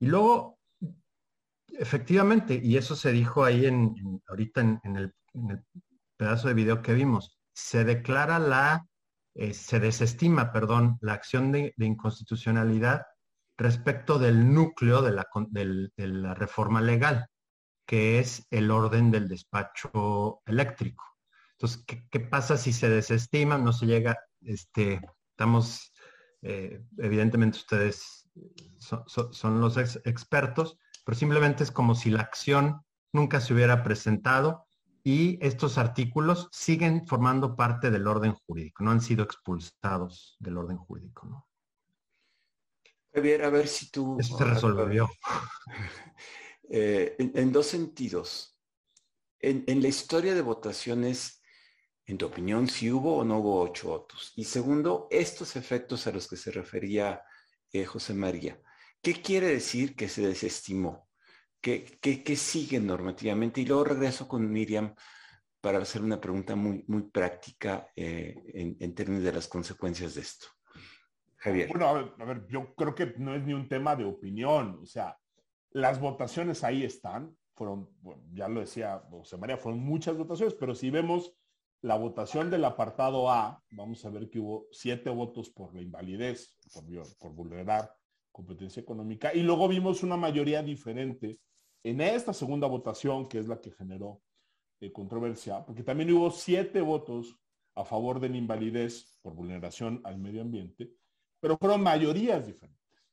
[0.00, 0.58] Y luego,
[1.68, 5.14] efectivamente, y eso se dijo ahí en, ahorita en, el,
[6.16, 8.86] pedazo de video que vimos, se declara la,
[9.34, 13.02] eh, se desestima, perdón, la acción de inconstitucionalidad
[13.56, 17.26] respecto del núcleo de la, reforma legal,
[17.86, 21.04] que es el orden del despacho eléctrico.
[21.52, 23.58] Entonces, ¿qué, pasa si se desestima?
[23.58, 25.00] No se llega, este,
[25.30, 25.92] estamos,
[26.42, 28.28] eh, evidentemente ustedes
[28.78, 32.80] son, los expertos, pero simplemente es como si la acción
[33.12, 34.66] nunca se hubiera presentado
[35.04, 40.78] y estos artículos siguen formando parte del orden jurídico, no han sido expulsados del orden
[40.78, 41.46] jurídico.
[43.14, 44.18] Javier, a ver si tú...
[44.18, 45.08] Eso se resolvió.
[46.70, 48.58] Eh, en, dos sentidos.
[49.38, 51.42] En, la historia de votaciones,
[52.06, 54.32] en tu opinión, si hubo o no hubo ocho votos.
[54.34, 57.22] Y segundo, estos efectos a los que se refería
[57.70, 58.58] eh, José María.
[59.02, 61.10] ¿Qué quiere decir que se desestimó?
[61.60, 63.60] ¿Qué, qué, sigue normativamente?
[63.60, 64.94] Y luego regreso con Miriam
[65.60, 70.46] para hacer una pregunta muy, muy práctica eh, en términos de las consecuencias de esto.
[71.44, 75.18] Bueno, a ver, yo creo que no es ni un tema de opinión, o sea,
[75.70, 77.90] las votaciones ahí están, fueron,
[78.32, 81.36] ya lo decía José María, fueron muchas votaciones, pero si vemos
[81.82, 86.56] la votación del apartado A, vamos a ver que hubo siete votos por la invalidez,
[87.18, 87.94] por, vulnerar
[88.32, 91.38] competencia económica, y luego vimos una mayoría diferente
[91.84, 94.22] en esta segunda votación, que es la que generó
[94.80, 97.38] eh, controversia, porque también hubo siete votos
[97.74, 100.90] a favor de la invalidez por vulneración al medio ambiente,
[101.44, 103.04] pero fueron mayorías diferentes.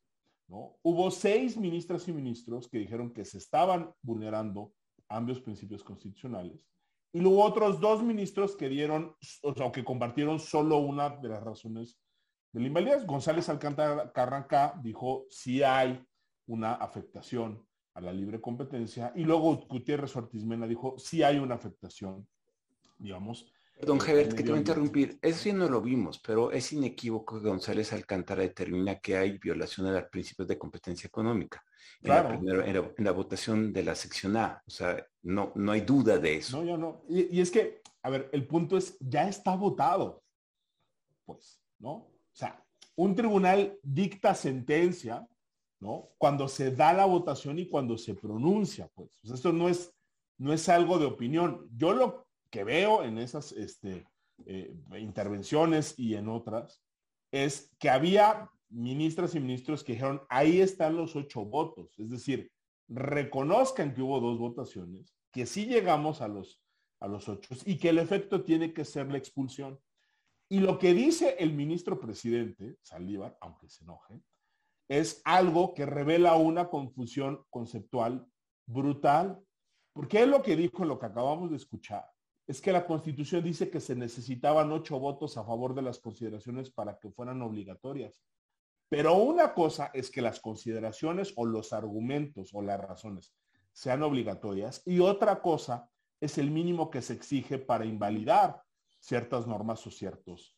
[0.48, 0.78] ¿no?
[0.84, 4.74] Hubo seis ministras y ministros que dijeron que se estaban vulnerando
[5.10, 6.66] ambos principios constitucionales,
[7.12, 11.44] y luego otros dos ministros que dieron, o sea, que compartieron solo una de las
[11.44, 12.00] razones
[12.54, 13.06] de la invalidez.
[13.06, 16.02] González Alcántara Carranca dijo si hay
[16.46, 21.56] una afectación a la libre competencia y luego Gutiérrez Ortiz Mena dijo si hay una
[21.56, 22.26] afectación,
[22.98, 23.52] digamos.
[23.82, 25.20] Perdón, Hebert, que te voy a interrumpir.
[25.22, 29.88] Eso sí no lo vimos, pero es inequívoco que González Alcántara determina que hay violación
[29.88, 31.64] a los principios de competencia económica.
[32.02, 32.40] Claro.
[32.46, 34.62] En la, votación de la sección A.
[34.66, 36.58] O sea, no, no hay duda de eso.
[36.58, 37.04] No, yo no.
[37.10, 40.24] Y, y es que, a ver, el punto es, ya está votado.
[41.26, 41.92] Pues, ¿no?
[41.92, 42.64] O sea,
[42.96, 45.28] un tribunal dicta sentencia
[45.82, 46.12] ¿no?
[46.18, 49.20] Cuando se da la votación y cuando se pronuncia, pues.
[49.24, 49.94] esto no es,
[50.38, 51.68] no es algo de opinión.
[51.76, 54.06] Yo lo que veo en esas este,
[54.46, 56.84] eh, intervenciones y en otras
[57.32, 61.98] es que había ministras y ministros que dijeron, ahí están los ocho votos.
[61.98, 62.52] Es decir,
[62.88, 66.62] reconozcan que hubo dos votaciones, que sí llegamos a los,
[67.00, 69.80] a los ocho y que el efecto tiene que ser la expulsión.
[70.50, 74.22] Y lo que dice el ministro presidente, Saldívar, aunque se enoje,
[74.90, 78.28] es algo que revela una confusión conceptual
[78.66, 79.42] brutal,
[79.94, 82.11] porque es lo que dijo, lo que acabamos de escuchar,
[82.48, 86.72] es que la constitución dice que se necesitaban ocho votos a favor de las consideraciones
[86.72, 88.22] para que fueran obligatorias.
[88.90, 93.34] Pero una cosa es que las consideraciones o los argumentos o las razones
[93.72, 95.90] sean obligatorias y otra cosa
[96.20, 98.62] es el mínimo que se exige para invalidar
[99.00, 100.58] ciertas normas o ciertos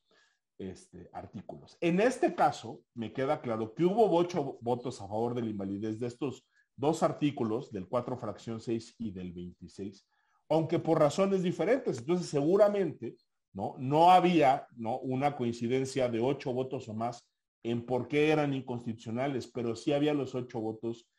[0.57, 1.77] este, artículos.
[1.79, 5.99] En este caso, me queda claro que hubo ocho votos a favor de la invalidez
[5.99, 10.07] de estos dos artículos, del 4 fracción 6 y del 26,
[10.49, 11.99] aunque por razones diferentes.
[11.99, 13.15] Entonces, seguramente,
[13.53, 13.75] ¿no?
[13.79, 14.99] No había, ¿no?
[14.99, 17.25] Una coincidencia de ocho votos o más
[17.63, 21.09] en por qué eran inconstitucionales, pero sí había los ocho votos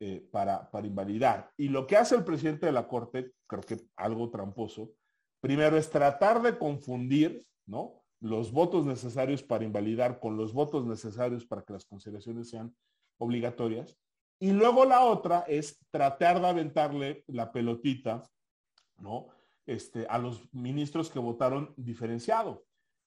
[0.00, 1.50] eh, para, para invalidar.
[1.56, 4.92] Y lo que hace el presidente de la Corte, creo que algo tramposo,
[5.40, 8.04] primero es tratar de confundir, ¿no?
[8.20, 12.74] los votos necesarios para invalidar con los votos necesarios para que las consideraciones sean
[13.18, 13.96] obligatorias.
[14.40, 18.22] Y luego la otra es tratar de aventarle la pelotita,
[18.98, 19.28] ¿no?
[19.66, 22.64] Este, a los ministros que votaron diferenciado.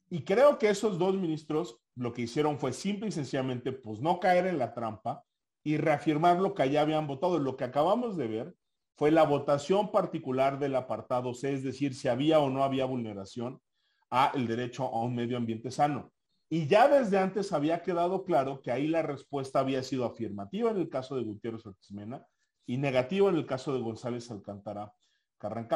[0.09, 4.19] Y creo que esos dos ministros lo que hicieron fue simple y sencillamente, pues no
[4.19, 5.23] caer en la trampa
[5.63, 7.39] y reafirmar lo que ya habían votado.
[7.39, 8.55] Lo que acabamos de ver
[8.97, 13.61] fue la votación particular del apartado C, es decir, si había o no había vulneración
[14.09, 16.11] a el derecho a un medio ambiente sano.
[16.49, 20.77] Y ya desde antes había quedado claro que ahí la respuesta había sido afirmativa en
[20.77, 21.89] el caso de Gutiérrez Ortiz
[22.67, 24.93] y negativa en el caso de González Alcántara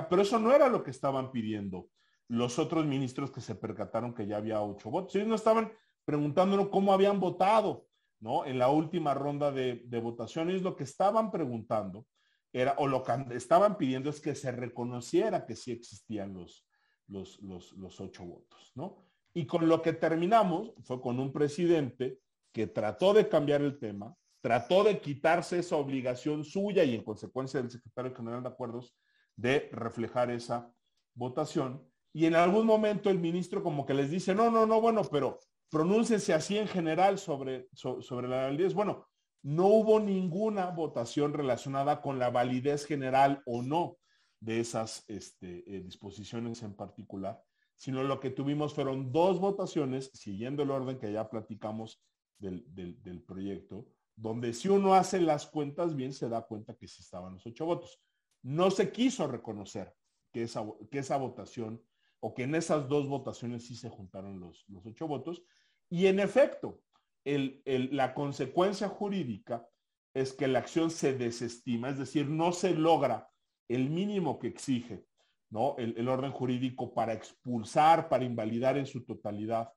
[0.09, 1.89] Pero eso no era lo que estaban pidiendo
[2.28, 5.16] los otros ministros que se percataron que ya había ocho votos.
[5.16, 5.72] Ellos no estaban
[6.05, 7.88] preguntándonos cómo habían votado,
[8.20, 8.45] ¿no?
[8.45, 12.07] En la última ronda de, votaciones, lo que estaban preguntando
[12.51, 16.68] era, o lo que estaban pidiendo es que se reconociera que sí existían los,
[17.07, 18.97] los, los, ocho votos, ¿no?
[19.34, 22.20] Y con lo que terminamos fue con un presidente
[22.53, 27.61] que trató de cambiar el tema, trató de quitarse esa obligación suya y en consecuencia
[27.61, 28.95] del secretario general de acuerdos
[29.36, 30.74] de reflejar esa
[31.14, 31.88] votación.
[32.14, 35.40] Y en algún momento el ministro como que les dice, no, no, no, bueno, pero
[35.70, 38.74] pronúncense así en general sobre, sobre la validez.
[38.74, 39.08] Bueno,
[39.44, 43.98] no hubo ninguna votación relacionada con la validez general o no
[44.40, 47.42] de esas este, eh, disposiciones en particular,
[47.76, 52.02] sino lo que tuvimos fueron dos votaciones, siguiendo el orden que ya platicamos
[52.40, 57.34] del, proyecto, donde si uno hace las cuentas bien, se da cuenta que sí estaban
[57.34, 58.02] los ocho votos.
[58.46, 59.91] No se quiso reconocer
[60.32, 61.84] que esa, que esa votación
[62.20, 65.43] o que en esas dos votaciones sí se juntaron los, los ocho votos.
[65.89, 66.84] Y en efecto,
[67.24, 69.68] el, la consecuencia jurídica
[70.14, 73.32] es que la acción se desestima, es decir, no se logra
[73.68, 75.08] el mínimo que exige
[75.50, 75.76] ¿no?
[75.80, 79.72] el, orden jurídico para expulsar, para invalidar en su totalidad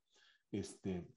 [0.52, 1.08] este,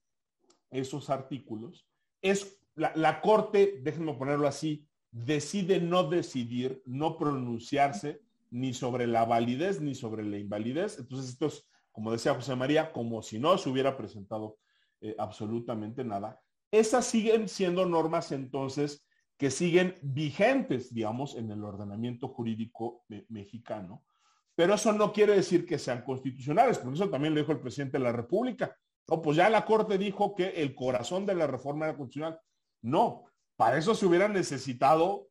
[0.70, 1.86] esos artículos,
[2.22, 9.26] es la, la Corte, déjenme ponerlo así, decide no decidir, no pronunciarse ni sobre la
[9.26, 10.99] validez ni sobre la invalidez.
[10.99, 14.57] Entonces, esto es, como decía José María, como si no se hubiera presentado
[15.01, 16.41] eh, absolutamente nada.
[16.72, 19.05] Esas siguen siendo normas entonces
[19.38, 24.05] que siguen vigentes, digamos, en el ordenamiento jurídico mexicano.
[24.53, 27.97] Pero eso no quiere decir que sean constitucionales, por eso también lo dijo el presidente
[27.97, 28.78] de la República.
[29.07, 32.39] No, pues ya la Corte dijo que el corazón de la reforma era constitucional.
[32.84, 33.26] No,
[33.62, 35.28] para eso se hubieran necesitado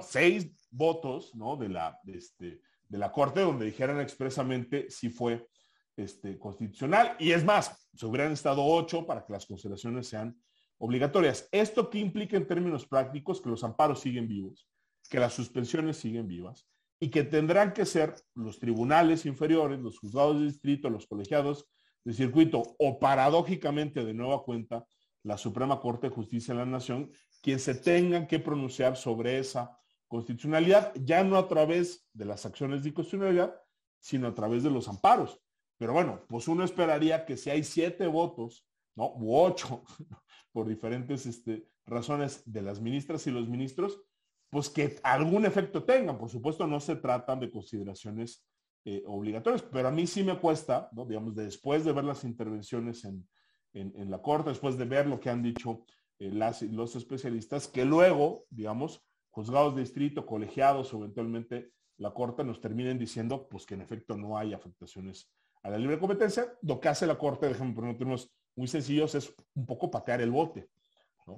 [0.00, 1.54] seis votos ¿no?
[1.56, 5.46] de, la, este, de la Corte donde dijeran expresamente si fue
[5.96, 7.14] este, constitucional.
[7.20, 10.36] Y es más, se hubieran estado ocho para que las consideraciones sean
[10.78, 11.48] obligatorias.
[11.52, 13.40] ¿Esto qué implica en términos prácticos?
[13.40, 14.68] Que los amparos siguen vivos,
[15.08, 16.66] que las suspensiones siguen vivas
[16.98, 21.68] y que tendrán que ser los tribunales inferiores, los juzgados de distrito, los colegiados
[22.02, 24.84] de circuito o paradójicamente de nueva cuenta
[25.22, 29.78] la Suprema Corte de Justicia de la Nación quien se tengan que pronunciar sobre esa
[30.08, 33.54] constitucionalidad, ya no a través de las acciones de constitucionalidad,
[34.00, 35.40] sino a través de los amparos.
[35.78, 38.66] Pero bueno, pues uno esperaría que si hay siete votos,
[38.96, 39.12] ¿no?
[39.14, 39.84] U ocho,
[40.52, 44.00] por diferentes este, razones de las ministras y los ministros,
[44.50, 46.18] pues que algún efecto tengan.
[46.18, 48.44] Por supuesto, no se tratan de consideraciones
[48.84, 53.28] eh, obligatorias, pero a mí sí me cuesta, digamos, después de ver las intervenciones en,
[53.72, 55.84] en, la Corte, después de ver lo que han dicho
[56.20, 56.30] eh,
[56.70, 62.98] los especialistas, que luego, digamos, juzgados de distrito, colegiados o eventualmente la Corte nos terminen
[62.98, 65.30] diciendo, pues que en efecto no hay afectaciones
[65.62, 66.52] a la libre competencia.
[66.62, 70.30] Lo que hace la Corte, déjenme poner términos muy sencillos, es un poco patear el
[70.30, 70.70] bote.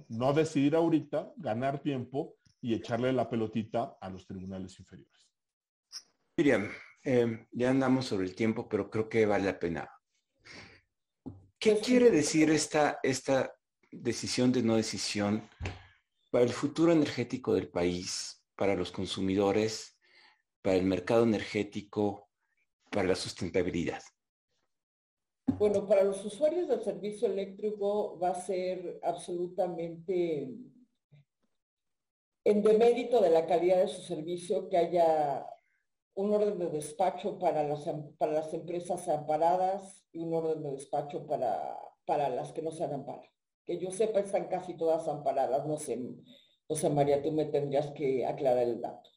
[0.09, 0.33] ¿no?
[0.33, 5.29] decidir ahorita, ganar tiempo y echarle la pelotita a los tribunales inferiores.
[6.37, 6.71] Miriam,
[7.05, 9.91] eh, ya andamos sobre el tiempo, pero creo que vale la pena.
[11.59, 13.53] ¿Qué quiere decir esta, esta
[13.93, 15.49] decisión de no decisión
[16.31, 19.99] para el futuro energético del país, para los consumidores,
[20.63, 22.29] para el mercado energético,
[22.91, 24.03] para la sustentabilidad?
[25.59, 30.55] Bueno, para los usuarios del servicio eléctrico va a ser absolutamente
[32.45, 35.47] en demérito de la calidad de su servicio que haya
[36.15, 37.85] un orden de despacho para las,
[38.19, 42.85] para las empresas amparadas y un orden de despacho para, para las que no se
[42.85, 43.29] han amparado.
[43.65, 46.01] Que yo sepa, están casi todas amparadas, no sé,
[46.67, 49.11] José María, tú me tendrías que aclarar el dato.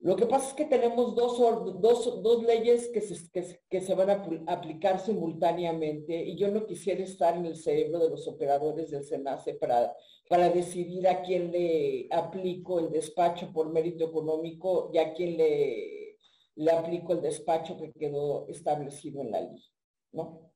[0.00, 1.38] Lo que pasa es que tenemos dos,
[1.80, 3.30] dos, dos leyes que se,
[3.68, 8.10] que, se, van a aplicar simultáneamente y yo no quisiera estar en el cerebro de
[8.10, 9.96] los operadores del SENACE para,
[10.28, 16.18] para decidir a quién le aplico el despacho por mérito económico y a quién le,
[16.56, 19.64] le aplico el despacho que quedó establecido en la ley,
[20.12, 20.52] ¿no?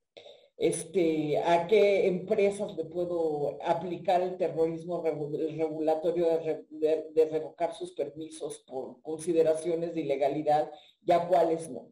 [0.60, 6.28] Este, a qué empresas le puedo aplicar el terrorismo regulatorio
[6.68, 10.70] de, revocar sus permisos por consideraciones de ilegalidad
[11.02, 11.90] y a cuáles no.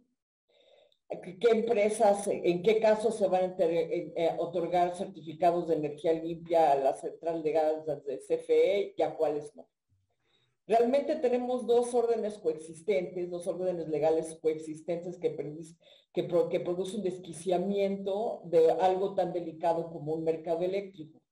[1.08, 6.76] ¿Qué empresas, en qué casos se van a eh, otorgar certificados de energía limpia a
[6.76, 9.66] la central de gas de CFE y a cuáles no?
[10.68, 15.34] Realmente tenemos dos órdenes coexistentes, dos órdenes legales coexistentes que,
[16.12, 21.22] que, que producen un desquiciamiento de algo tan delicado como un mercado eléctrico.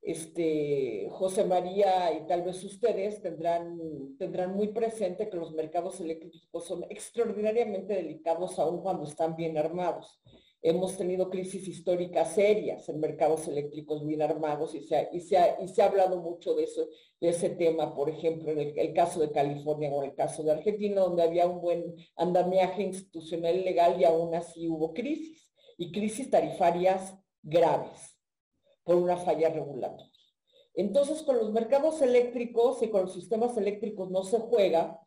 [0.00, 3.76] Este, José María y tal vez ustedes tendrán,
[4.18, 10.20] tendrán muy presente que los mercados eléctricos son extraordinariamente delicados aun cuando están bien armados.
[10.66, 15.36] Hemos tenido crisis históricas serias en mercados eléctricos bien armados y se ha, y se
[15.62, 16.88] y se ha hablado mucho de, eso,
[17.20, 21.02] de ese tema, por ejemplo, en el, caso de California o el caso de Argentina,
[21.02, 27.14] donde había un buen andamiaje institucional legal y aún así hubo crisis, y crisis tarifarias
[27.42, 28.18] graves
[28.84, 30.10] por una falla regulatoria.
[30.72, 34.98] Entonces, con los mercados eléctricos y con los sistemas eléctricos no se juega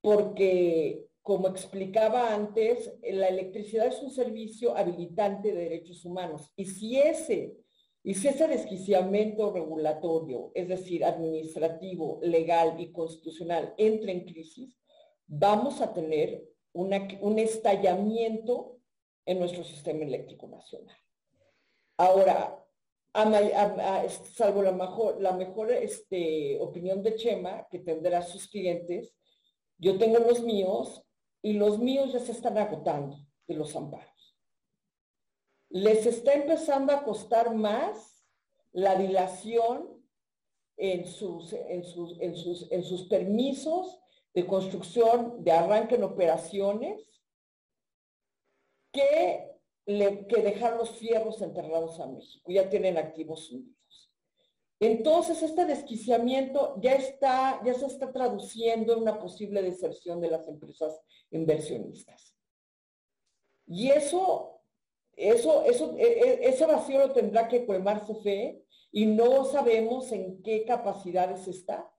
[0.00, 6.52] porque como explicaba antes, la electricidad es un servicio habilitante de derechos humanos.
[6.54, 7.56] Y si ese,
[8.02, 14.78] y si ese desquiciamiento regulatorio, es decir, administrativo, legal y constitucional, entra en crisis,
[15.26, 16.44] vamos a tener
[16.74, 18.80] un estallamiento
[19.24, 20.96] en nuestro sistema eléctrico nacional.
[21.96, 22.62] Ahora,
[24.34, 29.16] salvo la mejor, este, opinión de Chema, que tendrá sus clientes,
[29.78, 31.03] yo tengo los míos
[31.44, 34.34] y los míos ya se están agotando de los amparos.
[35.68, 38.24] Les está empezando a costar más
[38.72, 40.02] la dilación
[40.78, 44.00] en sus, en sus, en sus, en sus permisos
[44.32, 47.22] de construcción, de arranque en operaciones,
[48.90, 49.52] que,
[49.84, 52.50] que dejar los fierros enterrados a México.
[52.50, 53.83] Ya tienen activos hundidos.
[54.84, 60.46] Entonces, este desquiciamiento ya está, ya se está traduciendo en una posible deserción de las
[60.46, 61.00] empresas
[61.30, 62.36] inversionistas.
[63.66, 64.60] Y eso,
[65.16, 68.62] eso, eso, e, e, ese vacío lo tendrá que colmar fe
[68.92, 71.90] y no sabemos en qué capacidades está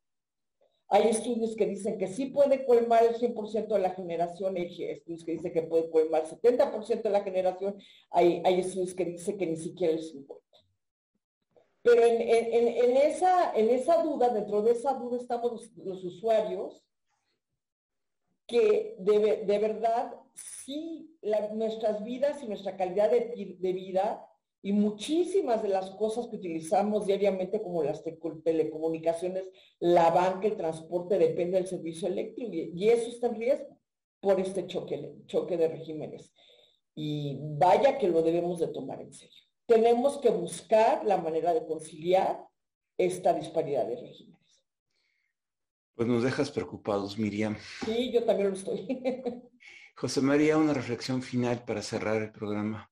[0.88, 5.26] Hay estudios que dicen que sí puede colmar el 100% de la generación, hay estudios
[5.26, 7.78] que dicen que puede colmar el 70% de la generación,
[8.12, 10.45] hay, hay estudios que dicen que ni siquiera el 50%.
[11.86, 16.84] Pero en, esa, duda, dentro de esa duda estamos los, usuarios
[18.48, 21.16] que de, verdad sí
[21.54, 24.28] nuestras vidas y nuestra calidad de, vida
[24.64, 28.04] y muchísimas de las cosas que utilizamos diariamente como las
[28.44, 29.48] telecomunicaciones,
[29.78, 33.78] la banca, el transporte, depende del servicio eléctrico y, eso está en riesgo
[34.22, 36.34] por este choque de regímenes.
[36.96, 41.66] Y vaya que lo debemos de tomar en serio tenemos que buscar la manera de
[41.66, 42.46] conciliar
[42.98, 44.64] esta disparidad de regímenes.
[45.96, 47.58] Pues nos dejas preocupados, Miriam.
[47.86, 48.86] Sí, yo también lo estoy.
[49.96, 52.92] José María, una reflexión final para cerrar el programa.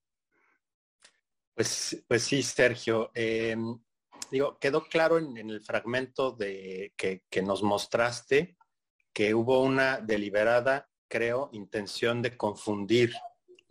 [1.54, 3.12] Pues, pues sí, Sergio.
[3.14, 3.78] Em,
[4.32, 8.58] digo, quedó claro en, el fragmento de, que, que nos mostraste
[9.14, 13.14] que hubo una deliberada, creo, intención de confundir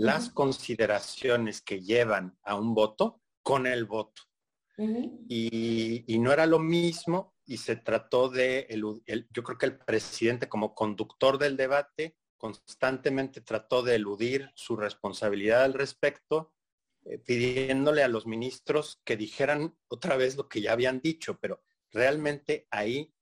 [0.03, 4.23] las consideraciones que llevan a un voto con el voto.
[5.29, 8.67] y, no era lo mismo y se trató de,
[9.31, 15.63] yo creo que el presidente como conductor del debate constantemente trató de eludir su responsabilidad
[15.63, 16.53] al respecto,
[17.05, 21.63] eh, pidiéndole a los ministros que dijeran otra vez lo que ya habían dicho, pero
[21.93, 23.15] realmente ahí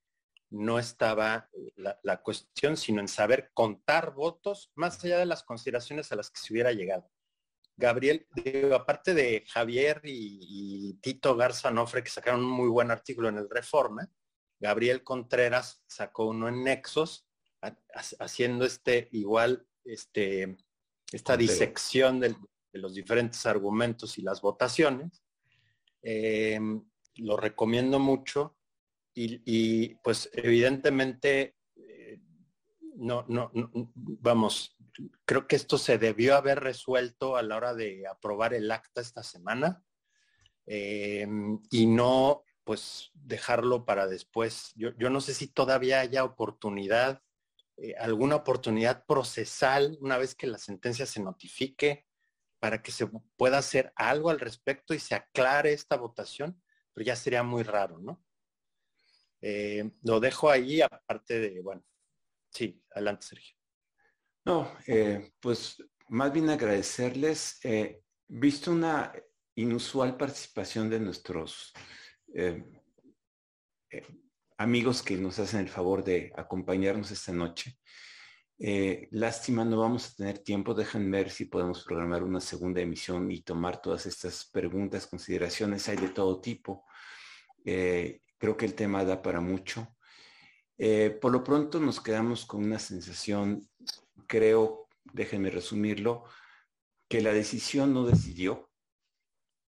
[0.51, 6.16] no estaba la, cuestión, sino en saber contar votos más allá de las consideraciones a
[6.16, 7.09] las que se hubiera llegado.
[7.77, 8.27] Gabriel,
[8.74, 13.48] aparte de Javier y, Tito Garza Nofre, que sacaron un muy buen artículo en el
[13.48, 14.10] Reforma,
[14.59, 17.27] Gabriel Contreras sacó uno en Nexos,
[18.18, 20.59] haciendo este igual, este,
[21.12, 22.35] esta disección de,
[22.72, 25.24] los diferentes argumentos y las votaciones.
[26.02, 26.59] Eh,
[27.16, 28.56] lo recomiendo mucho
[29.45, 32.21] y, pues evidentemente, eh,
[32.97, 33.51] no, no,
[33.95, 34.77] vamos,
[35.25, 39.23] creo que esto se debió haber resuelto a la hora de aprobar el acta esta
[39.23, 39.83] semana
[40.67, 41.27] eh,
[41.71, 44.73] y no pues dejarlo para después.
[44.77, 47.21] Yo, no sé si todavía haya oportunidad,
[47.77, 52.07] eh, alguna oportunidad procesal una vez que la sentencia se notifique
[52.61, 57.17] para que se pueda hacer algo al respecto y se aclare esta votación, pero ya
[57.17, 58.23] sería muy raro, ¿no?
[59.41, 61.83] Eh, lo dejo ahí, aparte de, bueno,
[62.51, 63.57] sí, adelante Sergio.
[64.45, 69.12] No, eh, pues más bien agradecerles, eh, visto una
[69.55, 71.73] inusual participación de nuestros
[74.57, 77.79] amigos que nos hacen el favor de acompañarnos esta noche.
[79.11, 80.75] lástima, no vamos a tener tiempo.
[80.75, 85.89] Dejan ver si podemos programar una segunda emisión y tomar todas estas preguntas, consideraciones.
[85.89, 86.85] Hay de todo tipo.
[88.41, 89.97] Creo que el tema da para mucho.
[90.79, 93.69] Eh, por lo pronto nos quedamos con una sensación,
[94.27, 96.25] creo, déjenme resumirlo,
[97.07, 98.71] que la decisión no decidió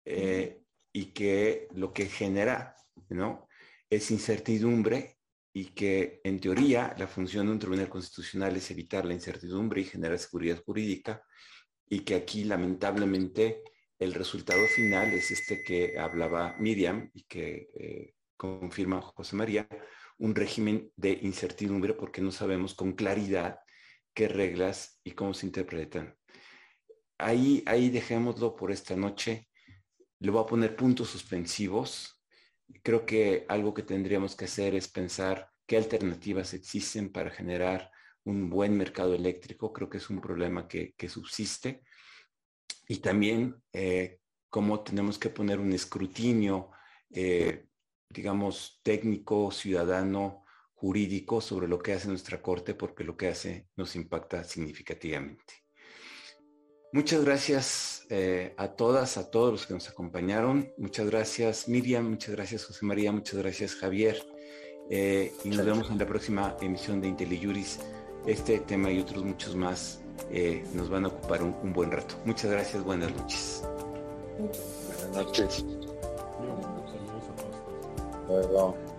[0.06, 2.78] eh, y que lo que genera
[3.10, 3.50] ¿no?
[3.90, 5.18] es incertidumbre
[5.54, 9.86] y que en teoría la función de un tribunal constitucional es evitar la incertidumbre y
[9.86, 11.22] generar seguridad jurídica
[11.90, 13.64] y que aquí lamentablemente
[14.00, 19.68] el resultado final es este que hablaba Miriam y que eh, confirma José María,
[20.18, 23.60] un régimen de incertidumbre porque no sabemos con claridad
[24.16, 26.16] qué reglas y cómo se interpretan.
[27.20, 29.48] Ahí, ahí dejémoslo por esta noche.
[30.18, 32.20] Le voy a poner puntos suspensivos.
[32.82, 37.92] Creo que algo que tendríamos que hacer es pensar qué alternativas existen para generar
[38.24, 39.72] un buen mercado eléctrico.
[39.72, 41.84] Creo que es un problema que, subsiste.
[42.88, 44.18] Y también eh,
[44.50, 46.72] cómo tenemos que poner un escrutinio
[47.12, 47.68] eh,
[48.14, 50.44] digamos, técnico, ciudadano,
[50.74, 55.62] jurídico sobre lo que hace nuestra Corte, porque lo que hace nos impacta significativamente.
[56.94, 60.74] Muchas gracias eh, a todas, a todos los que nos acompañaron.
[60.78, 64.22] Muchas gracias Miriam, muchas gracias José María, muchas gracias Javier.
[64.90, 67.80] Eh, y nos vemos en la próxima emisión de IntelliJuris.
[68.26, 70.02] Este tema y otros muchos más
[70.32, 72.16] eh, nos van a ocupar un, un, buen rato.
[72.26, 73.64] Muchas gracias, buenas noches.
[74.38, 75.64] Buenas noches.
[78.32, 78.91] 所以